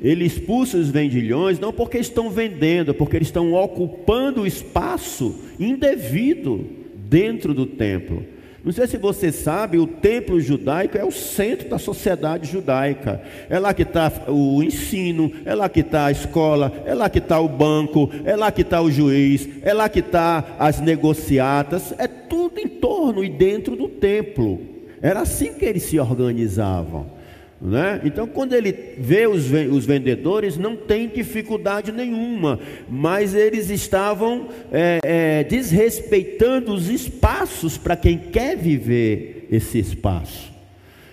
ele 0.00 0.24
expulsa 0.24 0.78
os 0.78 0.90
vendilhões 0.90 1.58
não 1.58 1.72
porque 1.72 1.98
estão 1.98 2.30
vendendo, 2.30 2.94
porque 2.94 3.16
eles 3.16 3.28
estão 3.28 3.52
ocupando 3.52 4.42
o 4.42 4.46
espaço 4.46 5.34
indevido 5.58 6.64
dentro 6.94 7.52
do 7.52 7.66
templo. 7.66 8.24
Não 8.64 8.72
sei 8.72 8.86
se 8.88 8.96
você 8.96 9.30
sabe, 9.30 9.78
o 9.78 9.86
templo 9.86 10.40
judaico 10.40 10.98
é 10.98 11.04
o 11.04 11.12
centro 11.12 11.68
da 11.68 11.78
sociedade 11.78 12.50
judaica. 12.50 13.22
É 13.48 13.58
lá 13.58 13.72
que 13.72 13.82
está 13.82 14.10
o 14.26 14.62
ensino, 14.62 15.32
é 15.44 15.54
lá 15.54 15.68
que 15.68 15.80
está 15.80 16.06
a 16.06 16.10
escola, 16.10 16.72
é 16.84 16.92
lá 16.92 17.08
que 17.08 17.18
está 17.18 17.38
o 17.40 17.48
banco, 17.48 18.10
é 18.24 18.34
lá 18.34 18.50
que 18.50 18.62
está 18.62 18.80
o 18.82 18.90
juiz, 18.90 19.48
é 19.62 19.72
lá 19.72 19.88
que 19.88 20.00
está 20.00 20.56
as 20.58 20.80
negociatas. 20.80 21.94
É 21.98 22.08
tudo 22.08 22.58
em 22.58 22.68
torno 22.68 23.22
e 23.22 23.28
dentro 23.28 23.76
do 23.76 23.88
templo. 23.88 24.60
Era 25.00 25.20
assim 25.20 25.54
que 25.54 25.64
eles 25.64 25.84
se 25.84 25.98
organizavam. 25.98 27.17
Né? 27.60 28.00
Então, 28.04 28.26
quando 28.28 28.52
ele 28.52 28.72
vê 28.98 29.26
os, 29.26 29.50
os, 29.50 29.84
vendedores, 29.84 30.56
não 30.56 30.76
tem 30.76 31.08
dificuldade 31.08 31.90
nenhuma, 31.90 32.60
mas 32.88 33.34
eles 33.34 33.68
estavam 33.68 34.48
é, 34.70 35.00
é, 35.02 35.44
desrespeitando 35.44 36.72
os 36.72 36.88
espaços 36.88 37.76
para 37.76 37.96
quem 37.96 38.16
quer 38.16 38.56
viver 38.56 39.48
esse 39.50 39.76
espaço. 39.78 40.52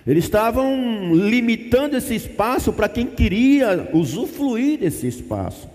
Eles 0.06 0.22
estavam 0.22 1.12
limitando 1.16 1.96
esse 1.96 2.14
espaço 2.14 2.72
para 2.72 2.88
quem 2.88 3.06
queria 3.06 3.88
usufruir 3.92 4.78
desse 4.78 5.08
espaço. 5.08 5.68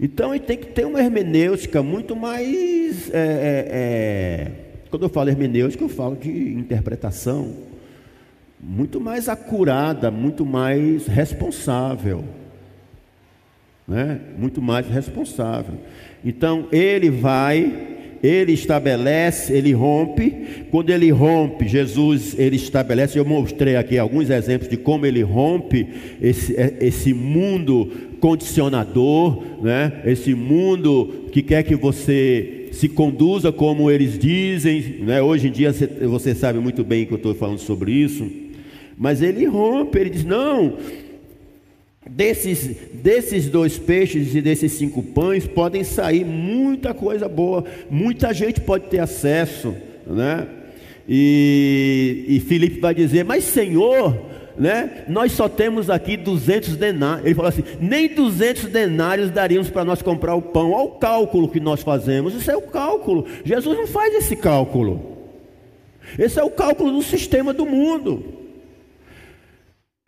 Então, 0.00 0.34
ele 0.34 0.44
tem 0.44 0.56
que 0.56 0.68
ter 0.68 0.86
uma 0.86 1.00
hermenêutica 1.00 1.82
muito 1.82 2.16
mais. 2.16 3.10
É, 3.12 3.18
é, 3.18 3.66
é 3.68 4.50
quando 4.88 5.02
eu 5.02 5.08
falo 5.10 5.28
hermenêutica, 5.28 5.84
eu 5.84 5.88
falo 5.90 6.16
de 6.16 6.30
interpretação 6.30 7.75
muito 8.60 9.00
mais 9.00 9.28
acurada, 9.28 10.10
muito 10.10 10.44
mais 10.44 11.06
responsável. 11.06 12.24
Né? 13.86 14.18
Muito 14.38 14.60
mais 14.60 14.86
responsável. 14.88 15.74
Então 16.24 16.66
ele 16.72 17.08
vai, 17.08 18.18
ele 18.22 18.52
estabelece, 18.52 19.52
ele 19.52 19.72
rompe. 19.72 20.66
Quando 20.70 20.90
ele 20.90 21.10
rompe, 21.10 21.68
Jesus 21.68 22.34
ele 22.36 22.56
estabelece. 22.56 23.18
Eu 23.18 23.24
mostrei 23.24 23.76
aqui 23.76 23.98
alguns 23.98 24.28
exemplos 24.30 24.68
de 24.68 24.76
como 24.76 25.06
ele 25.06 25.22
rompe 25.22 25.86
esse, 26.20 26.56
é, 26.56 26.76
esse 26.80 27.14
mundo 27.14 27.92
condicionador, 28.18 29.62
né? 29.62 30.02
Esse 30.04 30.34
mundo 30.34 31.28
que 31.30 31.42
quer 31.42 31.62
que 31.62 31.76
você 31.76 32.70
se 32.72 32.88
conduza 32.88 33.52
como 33.52 33.90
eles 33.90 34.18
dizem, 34.18 34.96
né? 35.02 35.22
Hoje 35.22 35.46
em 35.46 35.52
dia 35.52 35.72
você, 35.72 35.86
você 35.86 36.34
sabe 36.34 36.58
muito 36.58 36.82
bem 36.82 37.06
que 37.06 37.12
eu 37.12 37.18
estou 37.18 37.34
falando 37.34 37.58
sobre 37.58 37.92
isso. 37.92 38.45
Mas 38.96 39.20
ele 39.20 39.44
rompe, 39.44 39.98
ele 39.98 40.10
diz: 40.10 40.24
não, 40.24 40.78
desses, 42.08 42.76
desses 42.94 43.48
dois 43.48 43.78
peixes 43.78 44.34
e 44.34 44.40
desses 44.40 44.72
cinco 44.72 45.02
pães 45.02 45.46
podem 45.46 45.84
sair 45.84 46.24
muita 46.24 46.94
coisa 46.94 47.28
boa, 47.28 47.64
muita 47.90 48.32
gente 48.32 48.60
pode 48.60 48.86
ter 48.86 49.00
acesso, 49.00 49.74
né? 50.06 50.46
E, 51.08 52.24
e 52.28 52.80
vai 52.80 52.94
dizer: 52.94 53.24
Mas 53.24 53.44
Senhor, 53.44 54.18
né? 54.58 55.04
Nós 55.08 55.32
só 55.32 55.48
temos 55.48 55.90
aqui 55.90 56.16
200 56.16 56.76
denários. 56.76 57.26
Ele 57.26 57.34
falou 57.34 57.48
assim: 57.48 57.64
nem 57.80 58.08
200 58.08 58.64
denários 58.64 59.30
daríamos 59.30 59.70
para 59.70 59.84
nós 59.84 60.02
comprar 60.02 60.34
o 60.34 60.42
pão. 60.42 60.72
Olha 60.72 60.84
o 60.84 60.92
cálculo 60.92 61.48
que 61.48 61.60
nós 61.60 61.82
fazemos. 61.82 62.34
Isso 62.34 62.50
é 62.50 62.56
o 62.56 62.62
cálculo. 62.62 63.26
Jesus 63.44 63.76
não 63.76 63.86
faz 63.86 64.14
esse 64.14 64.34
cálculo. 64.34 65.16
Esse 66.18 66.38
é 66.38 66.42
o 66.42 66.50
cálculo 66.50 66.92
do 66.92 67.02
sistema 67.02 67.52
do 67.52 67.66
mundo. 67.66 68.45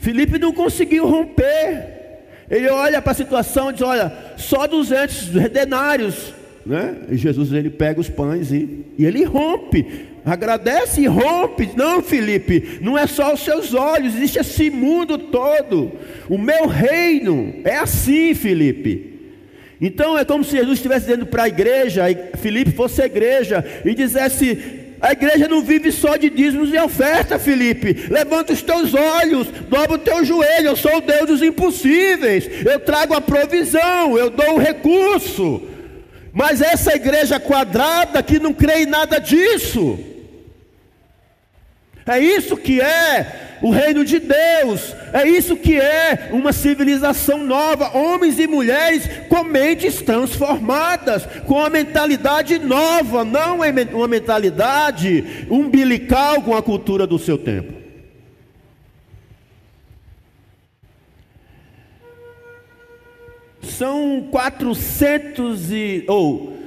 Felipe 0.09 0.39
não 0.39 0.55
conseguiu 0.55 1.07
romper. 1.07 1.85
Ele 2.51 2.67
olha 2.71 3.03
para 3.03 3.13
a 3.13 3.15
situação 3.15 3.69
e 3.69 3.75
diz: 3.75 3.83
Olha, 3.83 4.11
só 4.39 4.67
200 4.67 5.27
denários. 5.51 6.33
Né? 6.65 6.97
E 7.11 7.17
Jesus 7.19 7.53
ele 7.53 7.69
pega 7.69 8.01
os 8.01 8.09
pães 8.09 8.51
e, 8.51 8.87
e 8.97 9.05
ele 9.05 9.23
rompe, 9.25 10.07
agradece 10.25 11.03
e 11.03 11.07
rompe. 11.07 11.69
Não, 11.77 12.03
Felipe, 12.03 12.79
não 12.81 12.97
é 12.97 13.07
só 13.07 13.35
os 13.35 13.41
seus 13.41 13.75
olhos, 13.75 14.15
existe 14.15 14.39
esse 14.39 14.71
mundo 14.71 15.19
todo. 15.19 15.93
O 16.27 16.39
meu 16.39 16.67
reino 16.67 17.57
é 17.63 17.77
assim, 17.77 18.35
Felipe. 18.35 19.13
Então 19.79 20.19
é 20.19 20.25
como 20.25 20.43
se 20.43 20.57
Jesus 20.57 20.79
estivesse 20.79 21.05
dizendo 21.05 21.27
para 21.27 21.43
a 21.43 21.49
igreja, 21.49 22.05
Felipe 22.39 22.71
fosse 22.71 23.03
a 23.03 23.07
igreja, 23.07 23.63
e 23.85 23.95
dissesse: 23.95 24.88
a 25.01 25.13
igreja 25.13 25.47
não 25.47 25.63
vive 25.63 25.93
só 25.93 26.17
de 26.17 26.29
dízimos 26.29 26.73
e 26.73 26.79
oferta, 26.79 27.39
Felipe. 27.39 28.09
Levanta 28.11 28.53
os 28.53 28.63
teus 28.63 28.95
olhos, 28.95 29.49
dobra 29.69 29.95
o 29.95 29.99
teu 29.99 30.25
joelho. 30.25 30.69
Eu 30.69 30.77
sou 30.77 30.97
o 30.97 31.01
Deus 31.01 31.27
dos 31.27 31.43
impossíveis. 31.43 32.49
Eu 32.67 32.81
trago 32.81 33.15
a 33.15 33.21
provisão, 33.21 34.19
eu 34.19 34.31
dou 34.31 34.57
o 34.57 34.59
recurso. 34.59 35.63
Mas 36.33 36.61
essa 36.61 36.95
igreja 36.95 37.39
quadrada 37.39 38.23
que 38.23 38.39
não 38.39 38.53
crê 38.53 38.83
em 38.83 38.87
nada 38.87 39.19
disso. 39.19 39.99
É 42.07 42.19
isso 42.19 42.57
que 42.57 42.81
é 42.81 43.48
o 43.63 43.71
reino 43.71 44.05
de 44.05 44.19
Deus. 44.19 44.95
É 45.13 45.27
isso 45.27 45.57
que 45.57 45.79
é 45.79 46.31
uma 46.33 46.53
civilização 46.53 47.45
nova, 47.45 47.97
homens 47.97 48.39
e 48.39 48.47
mulheres 48.47 49.09
com 49.29 49.43
mentes 49.45 50.01
transformadas, 50.03 51.27
com 51.47 51.55
uma 51.55 51.71
mentalidade 51.71 52.59
nova, 52.59 53.25
não 53.25 53.59
uma 53.93 54.09
mentalidade 54.09 55.47
umbilical 55.51 56.43
com 56.43 56.57
a 56.57 56.63
cultura 56.63 57.07
do 57.07 57.19
seu 57.19 57.39
tempo. 57.39 57.79
São 63.63 64.27
400 64.31 65.71
e 65.71 66.05
ou 66.09 66.59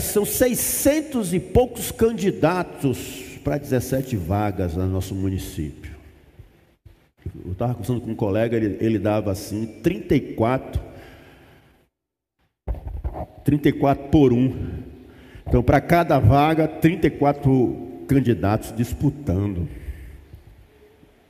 são 0.00 0.24
600 0.24 1.32
e 1.32 1.40
poucos 1.40 1.90
candidatos 1.90 3.21
para 3.42 3.58
17 3.58 4.16
vagas 4.16 4.76
no 4.76 4.86
nosso 4.86 5.14
município. 5.14 5.92
Eu 7.44 7.52
estava 7.52 7.74
conversando 7.74 8.00
com 8.00 8.10
um 8.10 8.16
colega, 8.16 8.56
ele, 8.56 8.76
ele 8.80 8.98
dava 8.98 9.30
assim 9.30 9.66
34, 9.82 10.82
34 13.44 14.08
por 14.08 14.32
um. 14.32 14.52
Então, 15.46 15.62
para 15.62 15.80
cada 15.80 16.18
vaga, 16.18 16.66
34 16.66 18.04
candidatos 18.08 18.74
disputando. 18.74 19.68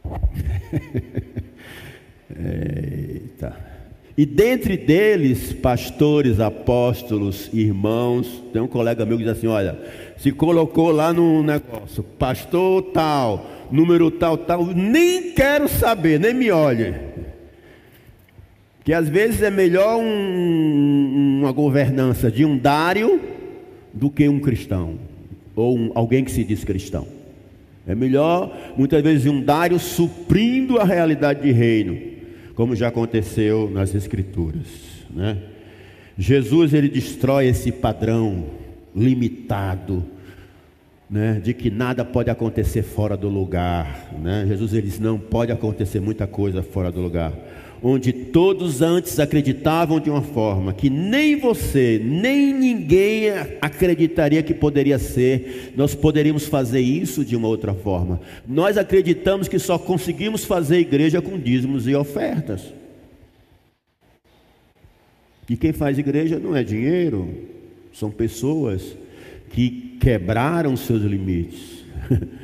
E 4.16 4.26
dentre 4.26 4.76
deles, 4.76 5.54
pastores, 5.54 6.38
apóstolos, 6.38 7.48
irmãos, 7.52 8.42
tem 8.52 8.60
um 8.60 8.68
colega 8.68 9.06
meu 9.06 9.16
que 9.16 9.24
diz 9.24 9.32
assim: 9.32 9.46
olha, 9.46 9.78
se 10.18 10.30
colocou 10.30 10.90
lá 10.90 11.12
no 11.12 11.42
negócio, 11.42 12.02
pastor 12.02 12.82
tal, 12.92 13.50
número 13.70 14.10
tal, 14.10 14.36
tal, 14.36 14.66
nem 14.66 15.32
quero 15.32 15.66
saber, 15.66 16.20
nem 16.20 16.34
me 16.34 16.50
olhe. 16.50 16.94
Que 18.84 18.92
às 18.92 19.08
vezes 19.08 19.40
é 19.42 19.50
melhor 19.50 19.98
um, 19.98 21.40
uma 21.40 21.52
governança 21.52 22.30
de 22.30 22.44
um 22.44 22.58
dário 22.58 23.20
do 23.94 24.10
que 24.10 24.28
um 24.28 24.40
cristão, 24.40 24.98
ou 25.56 25.78
um, 25.78 25.90
alguém 25.94 26.22
que 26.22 26.32
se 26.32 26.44
diz 26.44 26.64
cristão. 26.64 27.06
É 27.86 27.94
melhor, 27.94 28.74
muitas 28.76 29.02
vezes, 29.02 29.24
um 29.24 29.40
dário 29.40 29.78
suprindo 29.78 30.78
a 30.78 30.84
realidade 30.84 31.42
de 31.42 31.50
reino 31.50 32.11
como 32.54 32.76
já 32.76 32.88
aconteceu 32.88 33.70
nas 33.70 33.94
Escrituras. 33.94 34.66
Né? 35.10 35.38
Jesus 36.16 36.74
ele 36.74 36.88
destrói 36.88 37.48
esse 37.48 37.72
padrão 37.72 38.46
limitado, 38.94 40.04
né, 41.08 41.40
de 41.42 41.52
que 41.52 41.70
nada 41.70 42.04
pode 42.04 42.30
acontecer 42.30 42.82
fora 42.82 43.16
do 43.16 43.28
lugar. 43.28 44.10
Né? 44.18 44.44
Jesus 44.46 44.72
ele 44.72 44.86
diz: 44.86 44.98
não 44.98 45.18
pode 45.18 45.52
acontecer 45.52 46.00
muita 46.00 46.26
coisa 46.26 46.62
fora 46.62 46.90
do 46.90 47.00
lugar 47.00 47.32
onde 47.82 48.12
todos 48.12 48.80
antes 48.80 49.18
acreditavam 49.18 49.98
de 49.98 50.08
uma 50.08 50.22
forma 50.22 50.72
que 50.72 50.88
nem 50.88 51.36
você, 51.36 52.00
nem 52.02 52.54
ninguém 52.54 53.30
acreditaria 53.60 54.42
que 54.42 54.54
poderia 54.54 54.98
ser, 54.98 55.72
nós 55.76 55.94
poderíamos 55.94 56.46
fazer 56.46 56.80
isso 56.80 57.24
de 57.24 57.34
uma 57.34 57.48
outra 57.48 57.74
forma. 57.74 58.20
Nós 58.46 58.78
acreditamos 58.78 59.48
que 59.48 59.58
só 59.58 59.78
conseguimos 59.78 60.44
fazer 60.44 60.78
igreja 60.78 61.20
com 61.20 61.38
dízimos 61.38 61.88
e 61.88 61.94
ofertas. 61.94 62.62
E 65.48 65.56
quem 65.56 65.72
faz 65.72 65.98
igreja 65.98 66.38
não 66.38 66.54
é 66.54 66.62
dinheiro, 66.62 67.28
são 67.92 68.10
pessoas 68.10 68.96
que 69.50 69.96
quebraram 70.00 70.76
seus 70.76 71.02
limites. 71.02 71.82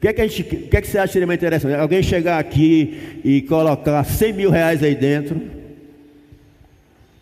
O 0.00 0.02
que, 0.02 0.08
é 0.08 0.12
que, 0.14 0.22
a 0.22 0.26
gente, 0.26 0.42
que, 0.42 0.74
é 0.74 0.80
que 0.80 0.86
você 0.86 0.96
acha 0.96 1.12
seria 1.12 1.34
interessante? 1.34 1.74
Alguém 1.74 2.02
chegar 2.02 2.38
aqui 2.38 3.20
e 3.22 3.42
colocar 3.42 4.02
100 4.02 4.32
mil 4.32 4.50
reais 4.50 4.82
aí 4.82 4.94
dentro? 4.94 5.38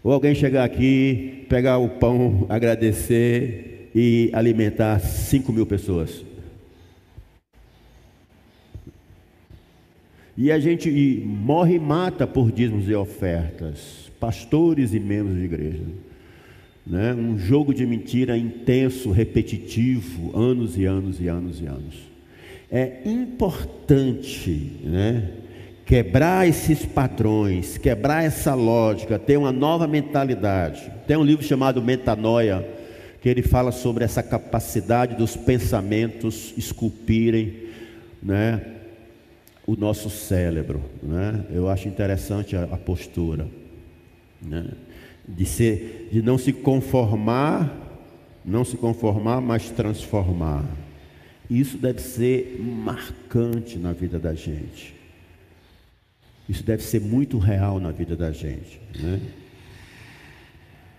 Ou 0.05 0.13
alguém 0.13 0.33
chegar 0.33 0.63
aqui, 0.63 1.45
pegar 1.49 1.79
o 1.79 1.89
pão, 1.89 2.47
agradecer 2.49 3.91
e 3.93 4.31
alimentar 4.33 5.01
5 5.01 5.53
mil 5.53 5.67
pessoas? 5.67 6.25
E 10.37 10.53
a 10.53 10.61
gente 10.61 10.89
morre 11.27 11.75
e 11.75 11.81
mata 11.81 12.29
por 12.29 12.53
dízimos 12.53 12.89
e 12.89 12.95
ofertas, 12.95 14.09
pastores 14.21 14.95
e 14.95 15.01
membros 15.01 15.37
de 15.37 15.45
igreja. 15.47 15.83
né? 16.87 17.13
um 17.13 17.37
jogo 17.37 17.75
de 17.75 17.85
mentira 17.85 18.39
intenso, 18.39 19.11
repetitivo, 19.11 20.31
anos 20.39 20.79
e 20.79 20.85
anos 20.85 21.21
e 21.21 21.27
anos 21.27 21.61
e 21.61 21.67
anos. 21.67 22.08
É 22.71 23.01
importante 23.05 24.79
né? 24.85 25.31
quebrar 25.87 26.47
esses 26.47 26.85
padrões, 26.85 27.79
quebrar 27.79 28.23
essa 28.23 28.53
lógica, 28.55 29.19
ter 29.19 29.39
uma 29.39 29.51
nova 29.51 29.87
mentalidade. 29.87 30.93
Tem 31.07 31.17
um 31.17 31.25
livro 31.25 31.43
chamado 31.43 31.83
Metanoia, 31.83 32.69
que 33.23 33.29
ele 33.29 33.41
fala 33.41 33.73
sobre 33.73 34.05
essa 34.05 34.23
capacidade 34.23 35.17
dos 35.17 35.35
pensamentos 35.35 36.53
esculpirem 36.59 37.69
né, 38.23 38.61
o 39.67 39.75
nosso 39.75 40.11
cérebro. 40.11 40.83
Né? 41.03 41.45
Eu 41.51 41.71
acho 41.71 41.89
interessante 41.89 42.55
a, 42.55 42.65
a 42.65 42.77
postura. 42.77 43.49
Né? 44.43 44.67
De, 45.27 45.47
ser, 45.47 46.11
de 46.13 46.21
não 46.21 46.37
se 46.37 46.53
conformar, 46.53 47.75
não 48.45 48.63
se 48.63 48.77
conformar, 48.77 49.41
mas 49.41 49.71
transformar. 49.71 50.65
Isso 51.51 51.79
deve 51.79 52.01
ser 52.01 52.61
marcante 52.61 53.79
na 53.79 53.93
vida 53.93 54.19
da 54.19 54.35
gente. 54.35 54.95
Isso 56.49 56.63
deve 56.63 56.83
ser 56.83 57.01
muito 57.01 57.39
real 57.39 57.79
na 57.79 57.91
vida 57.91 58.17
da 58.17 58.33
gente. 58.33 58.81
Né? 58.99 59.21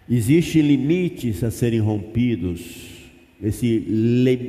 Existem 0.10 0.62
limites 0.62 1.44
a 1.44 1.52
serem 1.52 1.80
rompidos, 1.80 2.90
esse, 3.42 3.86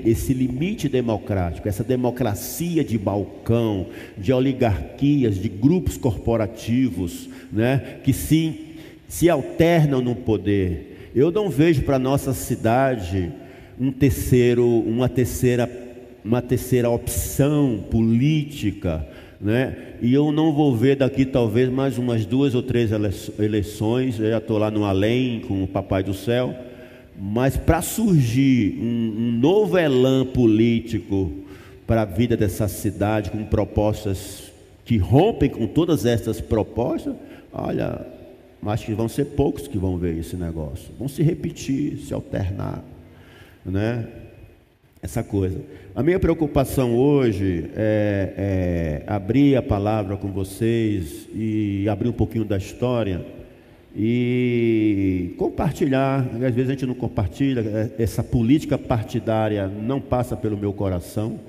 esse 0.05 0.33
limite 0.33 0.89
democrático, 0.89 1.69
essa 1.69 1.85
democracia 1.85 2.83
de 2.83 2.99
balcão, 2.99 3.87
de 4.17 4.33
oligarquias, 4.33 5.37
de 5.37 5.49
grupos 5.49 5.97
corporativos, 5.97 7.29
né, 7.53 8.01
que 8.03 8.13
se, 8.13 8.79
se 9.07 9.29
alternam 9.29 10.01
no 10.01 10.17
poder. 10.17 11.11
Eu 11.15 11.31
não 11.31 11.51
vejo 11.51 11.83
para 11.83 11.99
nossa 11.99 12.33
cidade 12.33 13.31
um 13.79 13.93
terceiro, 13.93 14.67
uma 14.67 15.09
terceira, 15.09 15.67
uma 16.25 16.43
terceira 16.43 16.91
opção 16.91 17.85
política 17.91 19.07
né? 19.41 19.95
E 20.03 20.13
eu 20.13 20.31
não 20.31 20.53
vou 20.53 20.77
ver 20.77 20.97
daqui 20.97 21.25
talvez 21.25 21.71
mais 21.71 21.97
umas 21.97 22.27
duas 22.27 22.55
ou 22.55 22.63
três 22.63 22.91
eleições. 23.39 24.21
Eu 24.21 24.31
já 24.31 24.39
estou 24.39 24.59
lá 24.59 24.71
no 24.71 24.85
além 24.85 25.41
com 25.41 25.63
o 25.63 25.67
Papai 25.67 26.03
do 26.03 26.13
Céu. 26.13 26.55
Mas 27.19 27.57
para 27.57 27.81
surgir 27.81 28.79
um, 28.81 29.15
um 29.19 29.33
novo 29.33 29.79
elan 29.79 30.27
político 30.27 31.33
para 31.87 32.03
a 32.03 32.05
vida 32.05 32.37
dessa 32.37 32.69
cidade, 32.69 33.31
com 33.31 33.45
propostas 33.45 34.53
que 34.85 34.97
rompem 34.97 35.49
com 35.49 35.67
todas 35.67 36.05
essas 36.07 36.41
propostas, 36.41 37.15
olha, 37.53 38.07
acho 38.67 38.87
que 38.87 38.95
vão 38.95 39.09
ser 39.09 39.25
poucos 39.27 39.67
que 39.67 39.79
vão 39.79 39.97
ver 39.97 40.19
esse 40.19 40.37
negócio. 40.37 40.91
Vão 40.99 41.09
se 41.09 41.23
repetir, 41.23 41.99
se 41.99 42.13
alternar, 42.13 42.85
né? 43.65 44.07
Essa 45.03 45.23
coisa. 45.23 45.61
A 45.95 46.03
minha 46.03 46.19
preocupação 46.19 46.95
hoje 46.95 47.71
é, 47.75 48.35
é, 48.37 49.03
abrir 49.07 49.57
a 49.57 49.63
palavra 49.63 50.17
com 50.17 50.29
vocês 50.29 51.27
e 51.35 51.89
abrir 51.89 52.09
um 52.09 52.13
pouquinho 52.13 52.45
da 52.45 52.59
história 52.59 53.25
e 53.97 55.35
compartilhar. 55.39 56.29
Às 56.35 56.55
vezes 56.55 56.69
a 56.69 56.73
gente 56.73 56.87
não 56.87 56.95
compartilha, 56.95 57.61
é, 57.61 58.03
essa 58.03 58.23
política 58.23 58.77
partidária 58.77 59.67
não 59.67 60.01
passa 60.01 60.37
pelo 60.37 60.57
meu 60.57 60.73
coração, 60.73 61.41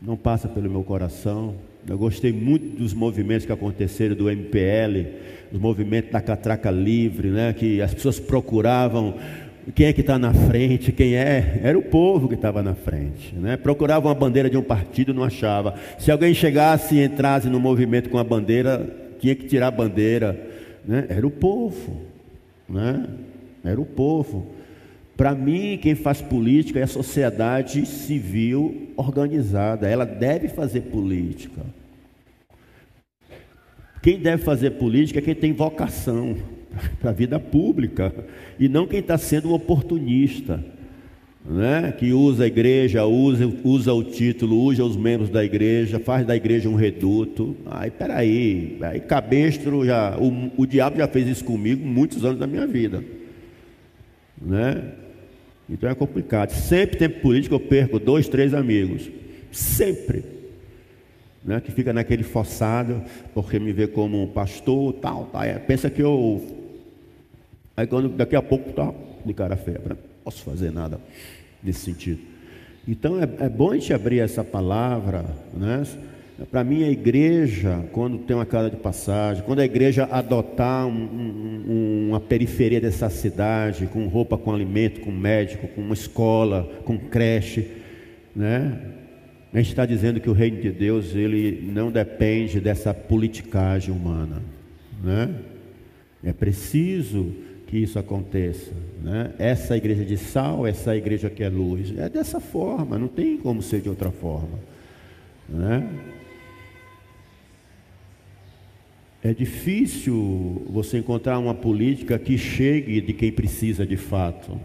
não 0.00 0.16
passa 0.16 0.48
pelo 0.48 0.70
meu 0.70 0.84
coração. 0.84 1.56
Eu 1.86 1.98
gostei 1.98 2.32
muito 2.32 2.76
dos 2.76 2.94
movimentos 2.94 3.44
que 3.44 3.52
aconteceram 3.52 4.14
do 4.14 4.30
MPL, 4.30 5.08
os 5.52 5.58
movimentos 5.58 6.10
da 6.12 6.20
catraca 6.20 6.70
livre, 6.70 7.28
né, 7.28 7.52
que 7.52 7.80
as 7.80 7.94
pessoas 7.94 8.20
procuravam 8.20 9.14
quem 9.74 9.86
é 9.86 9.92
que 9.92 10.00
está 10.00 10.18
na 10.18 10.32
frente, 10.32 10.92
quem 10.92 11.14
é, 11.14 11.60
era 11.62 11.78
o 11.78 11.82
povo 11.82 12.28
que 12.28 12.34
estava 12.34 12.62
na 12.62 12.74
frente, 12.74 13.34
né? 13.34 13.56
procurava 13.56 14.08
uma 14.08 14.14
bandeira 14.14 14.48
de 14.48 14.56
um 14.56 14.62
partido, 14.62 15.12
não 15.12 15.24
achava. 15.24 15.74
Se 15.98 16.10
alguém 16.10 16.32
chegasse 16.32 16.94
e 16.94 17.04
entrasse 17.04 17.48
no 17.48 17.60
movimento 17.60 18.08
com 18.08 18.18
a 18.18 18.24
bandeira, 18.24 18.88
tinha 19.18 19.34
que 19.34 19.46
tirar 19.46 19.68
a 19.68 19.72
bandeira, 19.72 20.38
né? 20.86 21.06
era 21.08 21.26
o 21.26 21.30
povo, 21.30 22.02
né? 22.68 23.06
era 23.64 23.80
o 23.80 23.84
povo. 23.84 24.46
Para 25.16 25.34
mim, 25.34 25.78
quem 25.82 25.94
faz 25.94 26.22
política 26.22 26.78
é 26.78 26.84
a 26.84 26.86
sociedade 26.86 27.84
civil 27.84 28.92
organizada, 28.96 29.88
ela 29.88 30.06
deve 30.06 30.48
fazer 30.48 30.82
política. 30.82 31.60
Quem 34.00 34.18
deve 34.20 34.44
fazer 34.44 34.70
política 34.72 35.18
é 35.18 35.22
quem 35.22 35.34
tem 35.34 35.52
vocação 35.52 36.36
para 37.00 37.10
a 37.10 37.12
vida 37.12 37.38
pública, 37.38 38.12
e 38.58 38.68
não 38.68 38.86
quem 38.86 39.00
está 39.00 39.16
sendo 39.18 39.52
oportunista, 39.52 40.64
né? 41.44 41.92
que 41.92 42.12
usa 42.12 42.44
a 42.44 42.46
igreja, 42.46 43.04
usa, 43.06 43.50
usa 43.64 43.92
o 43.92 44.04
título, 44.04 44.60
usa 44.60 44.84
os 44.84 44.96
membros 44.96 45.30
da 45.30 45.44
igreja, 45.44 45.98
faz 45.98 46.26
da 46.26 46.36
igreja 46.36 46.68
um 46.68 46.74
reduto. 46.74 47.56
Aí, 47.66 47.90
peraí, 47.90 48.76
aí 48.82 49.00
cabestro 49.00 49.84
já, 49.84 50.16
o, 50.18 50.52
o 50.56 50.66
diabo 50.66 50.98
já 50.98 51.08
fez 51.08 51.26
isso 51.26 51.44
comigo 51.44 51.86
muitos 51.86 52.24
anos 52.24 52.38
da 52.38 52.46
minha 52.46 52.66
vida. 52.66 53.02
Né? 54.40 54.82
Então 55.68 55.88
é 55.88 55.94
complicado. 55.94 56.50
Sempre 56.50 56.96
tempo 56.96 57.20
político 57.20 57.54
eu 57.54 57.60
perco 57.60 57.98
dois, 57.98 58.28
três 58.28 58.54
amigos. 58.54 59.10
Sempre. 59.50 60.37
Né? 61.44 61.60
Que 61.60 61.72
fica 61.72 61.92
naquele 61.92 62.22
forçado, 62.22 63.02
porque 63.34 63.58
me 63.58 63.72
vê 63.72 63.86
como 63.86 64.26
pastor, 64.28 64.92
tal, 64.94 65.26
tal. 65.26 65.42
É, 65.42 65.58
pensa 65.58 65.88
que 65.88 66.02
eu 66.02 66.58
Aí 67.78 67.86
quando 67.86 68.08
daqui 68.08 68.34
a 68.34 68.42
pouco 68.42 68.70
está 68.70 68.92
de 69.24 69.32
cara 69.32 69.56
feia, 69.56 69.80
não 69.88 69.96
posso 70.24 70.42
fazer 70.42 70.72
nada 70.72 70.98
nesse 71.62 71.78
sentido. 71.78 72.18
Então 72.88 73.20
é, 73.22 73.28
é 73.44 73.48
bom 73.48 73.70
a 73.70 73.74
gente 73.74 73.94
abrir 73.94 74.18
essa 74.18 74.42
palavra, 74.42 75.24
né? 75.54 75.84
Para 76.50 76.64
mim, 76.64 76.82
a 76.82 76.90
igreja, 76.90 77.84
quando 77.92 78.18
tem 78.18 78.34
uma 78.34 78.44
casa 78.44 78.68
de 78.68 78.76
passagem, 78.76 79.44
quando 79.44 79.60
a 79.60 79.64
igreja 79.64 80.08
adotar 80.10 80.88
um, 80.88 80.90
um, 80.90 82.08
uma 82.08 82.20
periferia 82.20 82.80
dessa 82.80 83.08
cidade, 83.08 83.86
com 83.86 84.08
roupa, 84.08 84.36
com 84.36 84.52
alimento, 84.52 85.00
com 85.00 85.12
médico, 85.12 85.68
com 85.68 85.80
uma 85.80 85.94
escola, 85.94 86.68
com 86.84 86.98
creche, 86.98 87.68
né? 88.34 88.76
A 89.52 89.56
gente 89.56 89.70
está 89.70 89.86
dizendo 89.86 90.20
que 90.20 90.28
o 90.28 90.34
reino 90.34 90.60
de 90.60 90.70
Deus 90.70 91.14
ele 91.14 91.70
não 91.72 91.90
depende 91.90 92.60
dessa 92.60 92.92
politicagem 92.92 93.94
humana, 93.94 94.42
né? 95.02 95.34
É 96.22 96.32
preciso 96.32 97.32
que 97.66 97.78
isso 97.78 97.98
aconteça. 97.98 98.72
Né? 99.02 99.32
Essa 99.38 99.76
igreja 99.76 100.04
de 100.04 100.16
sal, 100.16 100.66
essa 100.66 100.96
igreja 100.96 101.30
que 101.30 101.42
é 101.42 101.48
luz. 101.48 101.96
É 101.96 102.08
dessa 102.08 102.40
forma, 102.40 102.98
não 102.98 103.08
tem 103.08 103.36
como 103.36 103.62
ser 103.62 103.80
de 103.80 103.88
outra 103.88 104.10
forma. 104.10 104.58
Né? 105.48 105.88
É 109.22 109.34
difícil 109.34 110.66
você 110.70 110.98
encontrar 110.98 111.38
uma 111.38 111.54
política 111.54 112.18
que 112.18 112.38
chegue 112.38 113.00
de 113.00 113.12
quem 113.12 113.30
precisa 113.30 113.86
de 113.86 113.96
fato. 113.96 114.58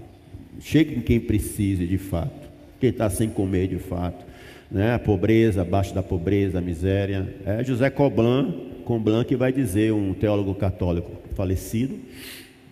Chegue 0.60 0.96
em 0.96 1.02
quem 1.02 1.20
precisa 1.20 1.86
de 1.86 1.98
fato. 1.98 2.50
Quem 2.80 2.90
está 2.90 3.10
sem 3.10 3.30
comer 3.30 3.68
de 3.68 3.78
fato. 3.78 4.33
Né? 4.74 4.96
A 4.96 5.00
pobreza, 5.00 5.62
abaixo 5.62 5.94
da 5.94 6.02
pobreza, 6.02 6.58
a 6.58 6.62
miséria. 6.62 7.32
É 7.46 7.64
José 7.64 7.92
Coblan, 7.92 8.52
Comblan 8.84 9.24
que 9.24 9.36
vai 9.36 9.54
dizer, 9.54 9.94
um 9.94 10.14
teólogo 10.14 10.56
católico 10.56 11.12
falecido, 11.36 12.00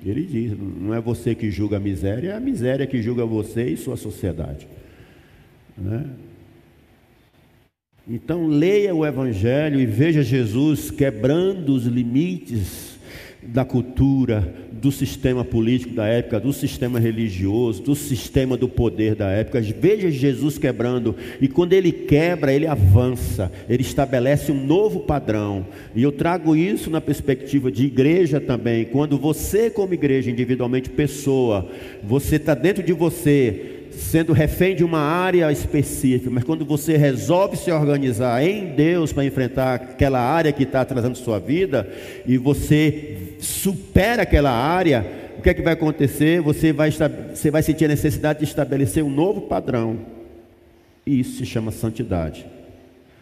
ele 0.03 0.23
diz: 0.23 0.57
não 0.57 0.95
é 0.95 0.99
você 0.99 1.35
que 1.35 1.51
julga 1.51 1.77
a 1.77 1.79
miséria, 1.79 2.31
é 2.31 2.35
a 2.35 2.39
miséria 2.39 2.87
que 2.87 3.01
julga 3.01 3.23
você 3.23 3.65
e 3.65 3.77
sua 3.77 3.95
sociedade. 3.95 4.67
Né? 5.77 6.05
Então, 8.09 8.47
leia 8.47 8.95
o 8.95 9.05
Evangelho 9.05 9.79
e 9.79 9.85
veja 9.85 10.23
Jesus 10.23 10.89
quebrando 10.89 11.69
os 11.69 11.85
limites 11.85 12.99
da 13.43 13.65
cultura, 13.65 14.53
do 14.71 14.91
sistema 14.91 15.45
político 15.45 15.93
da 15.93 16.07
época, 16.07 16.39
do 16.39 16.51
sistema 16.51 16.99
religioso, 16.99 17.83
do 17.83 17.95
sistema 17.95 18.57
do 18.57 18.67
poder 18.67 19.13
da 19.15 19.29
época. 19.29 19.61
Veja 19.61 20.09
Jesus 20.09 20.57
quebrando, 20.57 21.15
e 21.39 21.47
quando 21.47 21.73
ele 21.73 21.91
quebra, 21.91 22.51
ele 22.53 22.65
avança, 22.65 23.51
ele 23.69 23.83
estabelece 23.83 24.51
um 24.51 24.65
novo 24.65 25.01
padrão. 25.01 25.65
E 25.95 26.01
eu 26.01 26.11
trago 26.11 26.55
isso 26.55 26.89
na 26.89 26.99
perspectiva 26.99 27.71
de 27.71 27.85
igreja 27.85 28.39
também. 28.39 28.85
Quando 28.85 29.17
você, 29.17 29.69
como 29.69 29.93
igreja, 29.93 30.31
individualmente, 30.31 30.89
pessoa, 30.89 31.69
você 32.03 32.37
está 32.37 32.55
dentro 32.55 32.81
de 32.81 32.93
você, 32.93 33.81
sendo 33.91 34.33
refém 34.33 34.75
de 34.75 34.83
uma 34.83 34.99
área 34.99 35.51
específica, 35.51 36.29
mas 36.29 36.43
quando 36.43 36.65
você 36.65 36.97
resolve 36.97 37.57
se 37.57 37.71
organizar 37.71 38.43
em 38.43 38.73
Deus 38.73 39.13
para 39.13 39.25
enfrentar 39.25 39.75
aquela 39.75 40.19
área 40.19 40.51
que 40.51 40.63
está 40.63 40.81
atrasando 40.81 41.17
sua 41.17 41.39
vida, 41.39 41.87
e 42.25 42.37
você 42.37 43.17
supera 43.41 44.21
aquela 44.21 44.51
área, 44.51 45.05
o 45.37 45.41
que 45.41 45.49
é 45.49 45.53
que 45.53 45.61
vai 45.61 45.73
acontecer? 45.73 46.39
Você 46.41 46.71
vai, 46.71 46.91
você 46.91 47.49
vai 47.49 47.63
sentir 47.63 47.85
a 47.85 47.89
necessidade 47.89 48.39
de 48.39 48.45
estabelecer 48.45 49.03
um 49.03 49.09
novo 49.09 49.41
padrão, 49.41 49.99
e 51.05 51.19
isso 51.19 51.37
se 51.37 51.45
chama 51.45 51.71
santidade. 51.71 52.45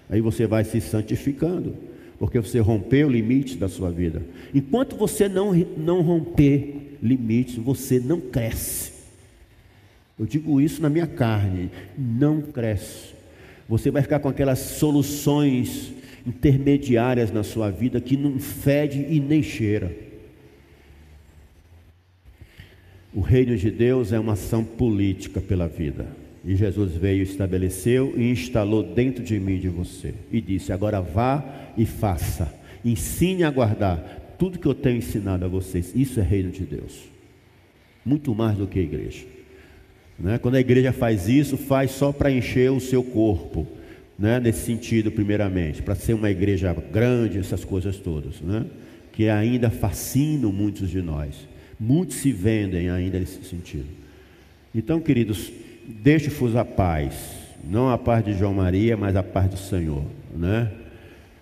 Aí 0.09 0.19
você 0.19 0.45
vai 0.45 0.63
se 0.63 0.81
santificando, 0.81 1.75
porque 2.17 2.39
você 2.39 2.59
rompeu 2.59 3.09
limites 3.09 3.55
da 3.55 3.69
sua 3.69 3.89
vida. 3.89 4.21
Enquanto 4.53 4.95
você 4.95 5.29
não, 5.29 5.53
não 5.77 6.01
romper 6.01 6.97
limites, 7.01 7.55
você 7.55 7.99
não 7.99 8.19
cresce. 8.19 8.91
Eu 10.19 10.25
digo 10.25 10.59
isso 10.59 10.81
na 10.81 10.89
minha 10.89 11.07
carne, 11.07 11.71
não 11.97 12.41
cresce. 12.41 13.13
Você 13.69 13.89
vai 13.89 14.01
ficar 14.01 14.19
com 14.19 14.27
aquelas 14.27 14.59
soluções 14.59 15.93
intermediárias 16.27 17.31
na 17.31 17.43
sua 17.43 17.71
vida 17.71 18.01
que 18.01 18.17
não 18.17 18.37
fede 18.39 19.05
e 19.09 19.19
nem 19.19 19.41
cheira. 19.41 20.08
O 23.13 23.21
reino 23.21 23.57
de 23.57 23.71
Deus 23.71 24.13
é 24.13 24.19
uma 24.19 24.33
ação 24.33 24.63
política 24.63 25.41
pela 25.41 25.67
vida. 25.67 26.05
E 26.45 26.55
Jesus 26.55 26.93
veio, 26.93 27.23
estabeleceu 27.23 28.13
e 28.15 28.29
instalou 28.29 28.83
dentro 28.83 29.23
de 29.23 29.39
mim 29.39 29.55
e 29.55 29.59
de 29.59 29.69
você. 29.69 30.13
E 30.31 30.39
disse: 30.39 30.71
agora 30.71 31.01
vá 31.01 31.43
e 31.77 31.85
faça. 31.85 32.53
Ensine 32.85 33.43
a 33.43 33.51
guardar 33.51 34.35
tudo 34.37 34.59
que 34.59 34.67
eu 34.67 34.75
tenho 34.75 34.97
ensinado 34.97 35.43
a 35.43 35.47
vocês. 35.47 35.91
Isso 35.95 36.19
é 36.19 36.23
reino 36.23 36.51
de 36.51 36.63
Deus. 36.63 37.09
Muito 38.05 38.33
mais 38.33 38.57
do 38.57 38.67
que 38.67 38.79
a 38.79 38.83
igreja. 38.83 39.25
Né? 40.17 40.37
Quando 40.37 40.55
a 40.55 40.59
igreja 40.59 40.93
faz 40.93 41.27
isso, 41.27 41.57
faz 41.57 41.91
só 41.91 42.11
para 42.11 42.31
encher 42.31 42.71
o 42.71 42.79
seu 42.79 43.03
corpo. 43.03 43.67
Né? 44.17 44.39
Nesse 44.39 44.65
sentido, 44.65 45.11
primeiramente, 45.11 45.81
para 45.81 45.95
ser 45.95 46.13
uma 46.13 46.29
igreja 46.29 46.73
grande, 46.91 47.39
essas 47.39 47.65
coisas 47.65 47.97
todas, 47.97 48.39
né? 48.39 48.65
que 49.11 49.27
ainda 49.27 49.69
fascinam 49.69 50.51
muitos 50.51 50.89
de 50.89 51.01
nós. 51.01 51.48
Muitos 51.79 52.17
se 52.17 52.31
vendem 52.31 52.89
ainda 52.89 53.17
nesse 53.19 53.43
sentido. 53.43 53.87
Então, 54.75 54.99
queridos, 54.99 55.51
deixe-vos 55.87 56.55
a 56.55 56.65
paz, 56.65 57.13
não 57.63 57.89
a 57.89 57.97
paz 57.97 58.23
de 58.25 58.33
João 58.33 58.53
Maria, 58.53 58.97
mas 58.97 59.15
a 59.15 59.23
paz 59.23 59.49
do 59.49 59.57
Senhor, 59.57 60.03
né? 60.35 60.71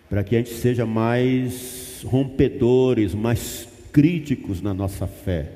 Para 0.10 0.24
que 0.24 0.36
a 0.36 0.40
gente 0.40 0.54
seja 0.54 0.86
mais 0.86 2.04
rompedores, 2.06 3.14
mais 3.14 3.68
críticos 3.92 4.62
na 4.62 4.74
nossa 4.74 5.08
fé, 5.08 5.50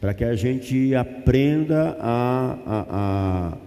para 0.00 0.12
que 0.12 0.22
a 0.22 0.36
gente 0.36 0.94
aprenda 0.94 1.96
a, 1.98 2.58
a, 2.66 2.86
a 2.90 3.58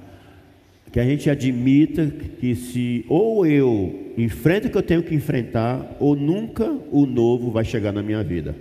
que 0.92 1.00
a 1.00 1.04
gente 1.04 1.28
admita 1.28 2.06
que 2.40 2.56
se 2.56 3.04
ou 3.10 3.48
eu 3.48 4.14
enfrento 4.16 4.68
o 4.68 4.70
que 4.70 4.78
eu 4.78 4.84
tenho 4.84 5.02
que 5.02 5.16
enfrentar, 5.16 5.98
ou 6.00 6.16
nunca 6.16 6.72
o 6.92 7.08
novo 7.08 7.50
vai 7.50 7.66
chegar 7.66 7.92
na 7.92 8.04
minha 8.04 8.24
vida. 8.24 8.56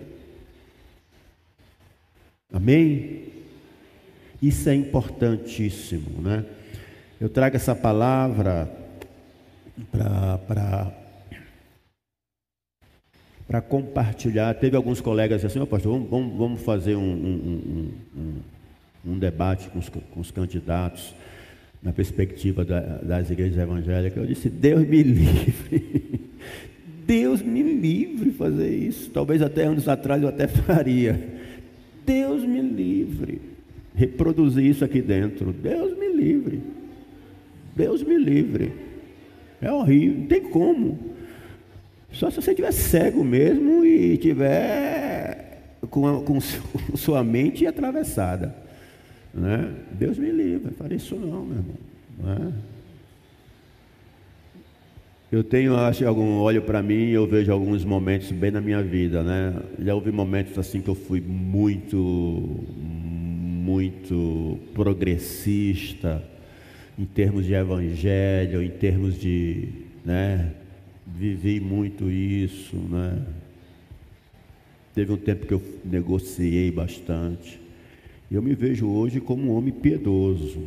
Amém? 2.53 3.23
Isso 4.43 4.69
é 4.69 4.75
importantíssimo, 4.75 6.21
né? 6.21 6.45
Eu 7.21 7.29
trago 7.29 7.57
essa 7.57 7.75
palavra 7.75 8.69
para 13.47 13.61
compartilhar. 13.61 14.53
Teve 14.55 14.77
alguns 14.77 15.01
colegas 15.01 15.45
assim, 15.45 15.61
oh, 15.61 15.67
pastor, 15.67 15.93
vamos, 15.93 16.11
vamos, 16.11 16.37
vamos 16.37 16.63
fazer 16.63 16.97
um, 16.97 17.01
um, 17.01 17.93
um, 18.17 19.13
um 19.13 19.19
debate 19.19 19.69
com 19.71 19.79
os, 19.79 19.89
com 19.89 20.21
os, 20.21 20.31
candidatos 20.31 21.15
na 21.83 21.93
perspectiva 21.93 22.65
da, 22.65 22.81
das 22.81 23.31
igrejas 23.31 23.59
evangélicas. 23.59 24.19
Eu 24.19 24.27
disse, 24.27 24.51
Deus 24.51 24.87
me 24.87 25.03
livre. 25.05 26.31
Deus 27.07 27.41
me 27.41 27.63
livre 27.63 28.31
fazer 28.33 28.75
isso. 28.75 29.11
Talvez 29.11 29.43
até 29.43 29.65
anos 29.65 29.89
atrás 29.89 30.23
eu 30.23 30.29
até 30.29 30.49
faria. 30.49 31.42
Deus 32.05 32.45
me 32.45 32.61
livre 32.61 33.53
reproduzir 33.95 34.65
isso 34.65 34.85
aqui 34.85 35.01
dentro. 35.01 35.53
Deus 35.53 35.97
me 35.97 36.09
livre. 36.09 36.63
Deus 37.75 38.03
me 38.03 38.17
livre. 38.17 38.73
É 39.61 39.71
horrível, 39.71 40.19
não 40.19 40.27
tem 40.27 40.43
como. 40.43 40.99
Só 42.11 42.31
se 42.31 42.37
você 42.37 42.51
estiver 42.51 42.73
cego 42.73 43.25
mesmo 43.25 43.85
e 43.85 44.17
tiver 44.19 45.79
com, 45.89 46.07
a, 46.07 46.21
com 46.23 46.41
sua 46.97 47.23
mente 47.23 47.67
atravessada. 47.67 48.55
Né? 49.33 49.73
Deus 49.93 50.19
me 50.19 50.31
livre, 50.31 50.73
farei 50.73 50.99
isso 50.99 51.17
não, 51.17 51.45
meu 51.45 51.57
irmão. 51.59 51.77
Né? 52.19 52.53
Eu 55.33 55.43
tenho, 55.43 55.75
acho, 55.75 56.07
algum 56.07 56.41
olho 56.41 56.61
para 56.61 56.83
mim 56.83 57.09
eu 57.09 57.27
vejo 57.27 57.51
alguns 57.51 57.87
momentos 57.87 58.31
bem 58.31 58.51
na 58.51 58.61
minha 58.61 58.83
vida, 58.83 59.23
né? 59.23 59.63
Já 59.79 59.95
houve 59.95 60.13
momentos 60.13 60.59
assim 60.59 60.83
que 60.83 60.91
eu 60.91 60.95
fui 60.95 61.23
muito, 61.23 61.97
muito 62.77 64.59
progressista 64.75 66.23
em 66.99 67.07
termos 67.07 67.47
de 67.47 67.55
evangelho, 67.55 68.63
em 68.63 68.69
termos 68.69 69.19
de, 69.19 69.71
né, 70.05 70.53
vivi 71.07 71.59
muito 71.61 72.11
isso, 72.11 72.77
né? 72.77 73.23
Teve 74.95 75.13
um 75.13 75.17
tempo 75.17 75.47
que 75.47 75.55
eu 75.55 75.63
negociei 75.83 76.71
bastante. 76.71 77.59
Eu 78.31 78.43
me 78.43 78.55
vejo 78.55 78.87
hoje 78.87 79.19
como 79.19 79.45
um 79.45 79.57
homem 79.57 79.73
piedoso. 79.73 80.63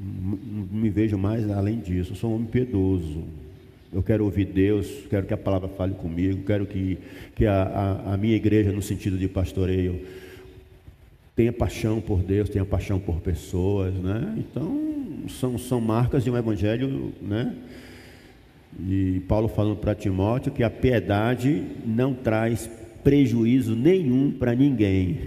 Não 0.00 0.66
me 0.72 0.88
vejo 0.88 1.18
mais 1.18 1.50
além 1.50 1.78
disso. 1.78 2.12
Eu 2.12 2.16
sou 2.16 2.30
um 2.30 2.36
homem 2.36 2.48
piedoso. 2.48 3.22
Eu 3.96 4.02
quero 4.02 4.26
ouvir 4.26 4.44
Deus, 4.44 4.86
quero 5.08 5.24
que 5.24 5.32
a 5.32 5.38
palavra 5.38 5.70
fale 5.70 5.94
comigo, 5.94 6.42
quero 6.44 6.66
que, 6.66 6.98
que 7.34 7.46
a, 7.46 7.62
a, 7.62 8.12
a 8.12 8.16
minha 8.18 8.36
igreja, 8.36 8.70
no 8.70 8.82
sentido 8.82 9.16
de 9.16 9.26
pastoreio, 9.26 10.02
tenha 11.34 11.50
paixão 11.50 11.98
por 11.98 12.22
Deus, 12.22 12.50
tenha 12.50 12.66
paixão 12.66 13.00
por 13.00 13.22
pessoas, 13.22 13.94
né? 13.94 14.34
Então, 14.36 15.24
são, 15.30 15.56
são 15.56 15.80
marcas 15.80 16.22
de 16.22 16.30
um 16.30 16.36
evangelho, 16.36 17.10
né? 17.22 17.54
E 18.86 19.22
Paulo 19.26 19.48
falando 19.48 19.76
para 19.76 19.94
Timóteo 19.94 20.52
que 20.52 20.62
a 20.62 20.68
piedade 20.68 21.64
não 21.86 22.12
traz 22.12 22.68
prejuízo 23.02 23.74
nenhum 23.74 24.30
para 24.30 24.54
ninguém. 24.54 25.20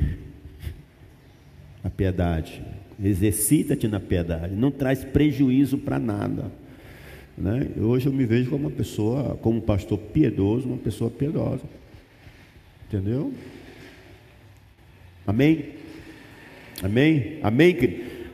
A 1.83 1.89
piedade, 1.89 2.61
exercita-te 3.03 3.87
na 3.87 3.99
piedade, 3.99 4.53
não 4.53 4.69
traz 4.69 5.03
prejuízo 5.03 5.75
para 5.75 5.97
nada. 5.97 6.51
Né? 7.39 7.69
Hoje 7.79 8.07
eu 8.07 8.13
me 8.13 8.25
vejo 8.25 8.49
como 8.49 8.67
uma 8.67 8.75
pessoa, 8.75 9.37
como 9.41 9.59
um 9.59 9.61
pastor 9.61 9.97
piedoso, 9.97 10.67
uma 10.67 10.77
pessoa 10.77 11.09
piedosa. 11.09 11.63
Entendeu? 12.87 13.33
Amém? 15.25 15.65
Amém? 16.83 17.39
Amém? 17.41 17.77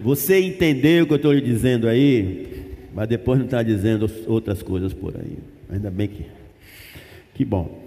Você 0.01 0.39
entendeu 0.39 1.03
o 1.03 1.07
que 1.07 1.13
eu 1.13 1.17
estou 1.17 1.33
lhe 1.33 1.41
dizendo 1.41 1.87
aí? 1.87 2.73
Mas 2.93 3.07
depois 3.07 3.37
não 3.37 3.45
está 3.45 3.61
dizendo 3.61 4.09
outras 4.25 4.63
coisas 4.63 4.93
por 4.93 5.15
aí. 5.15 5.37
Ainda 5.69 5.91
bem 5.91 6.07
que. 6.07 6.25
Que 7.33 7.45
bom. 7.45 7.84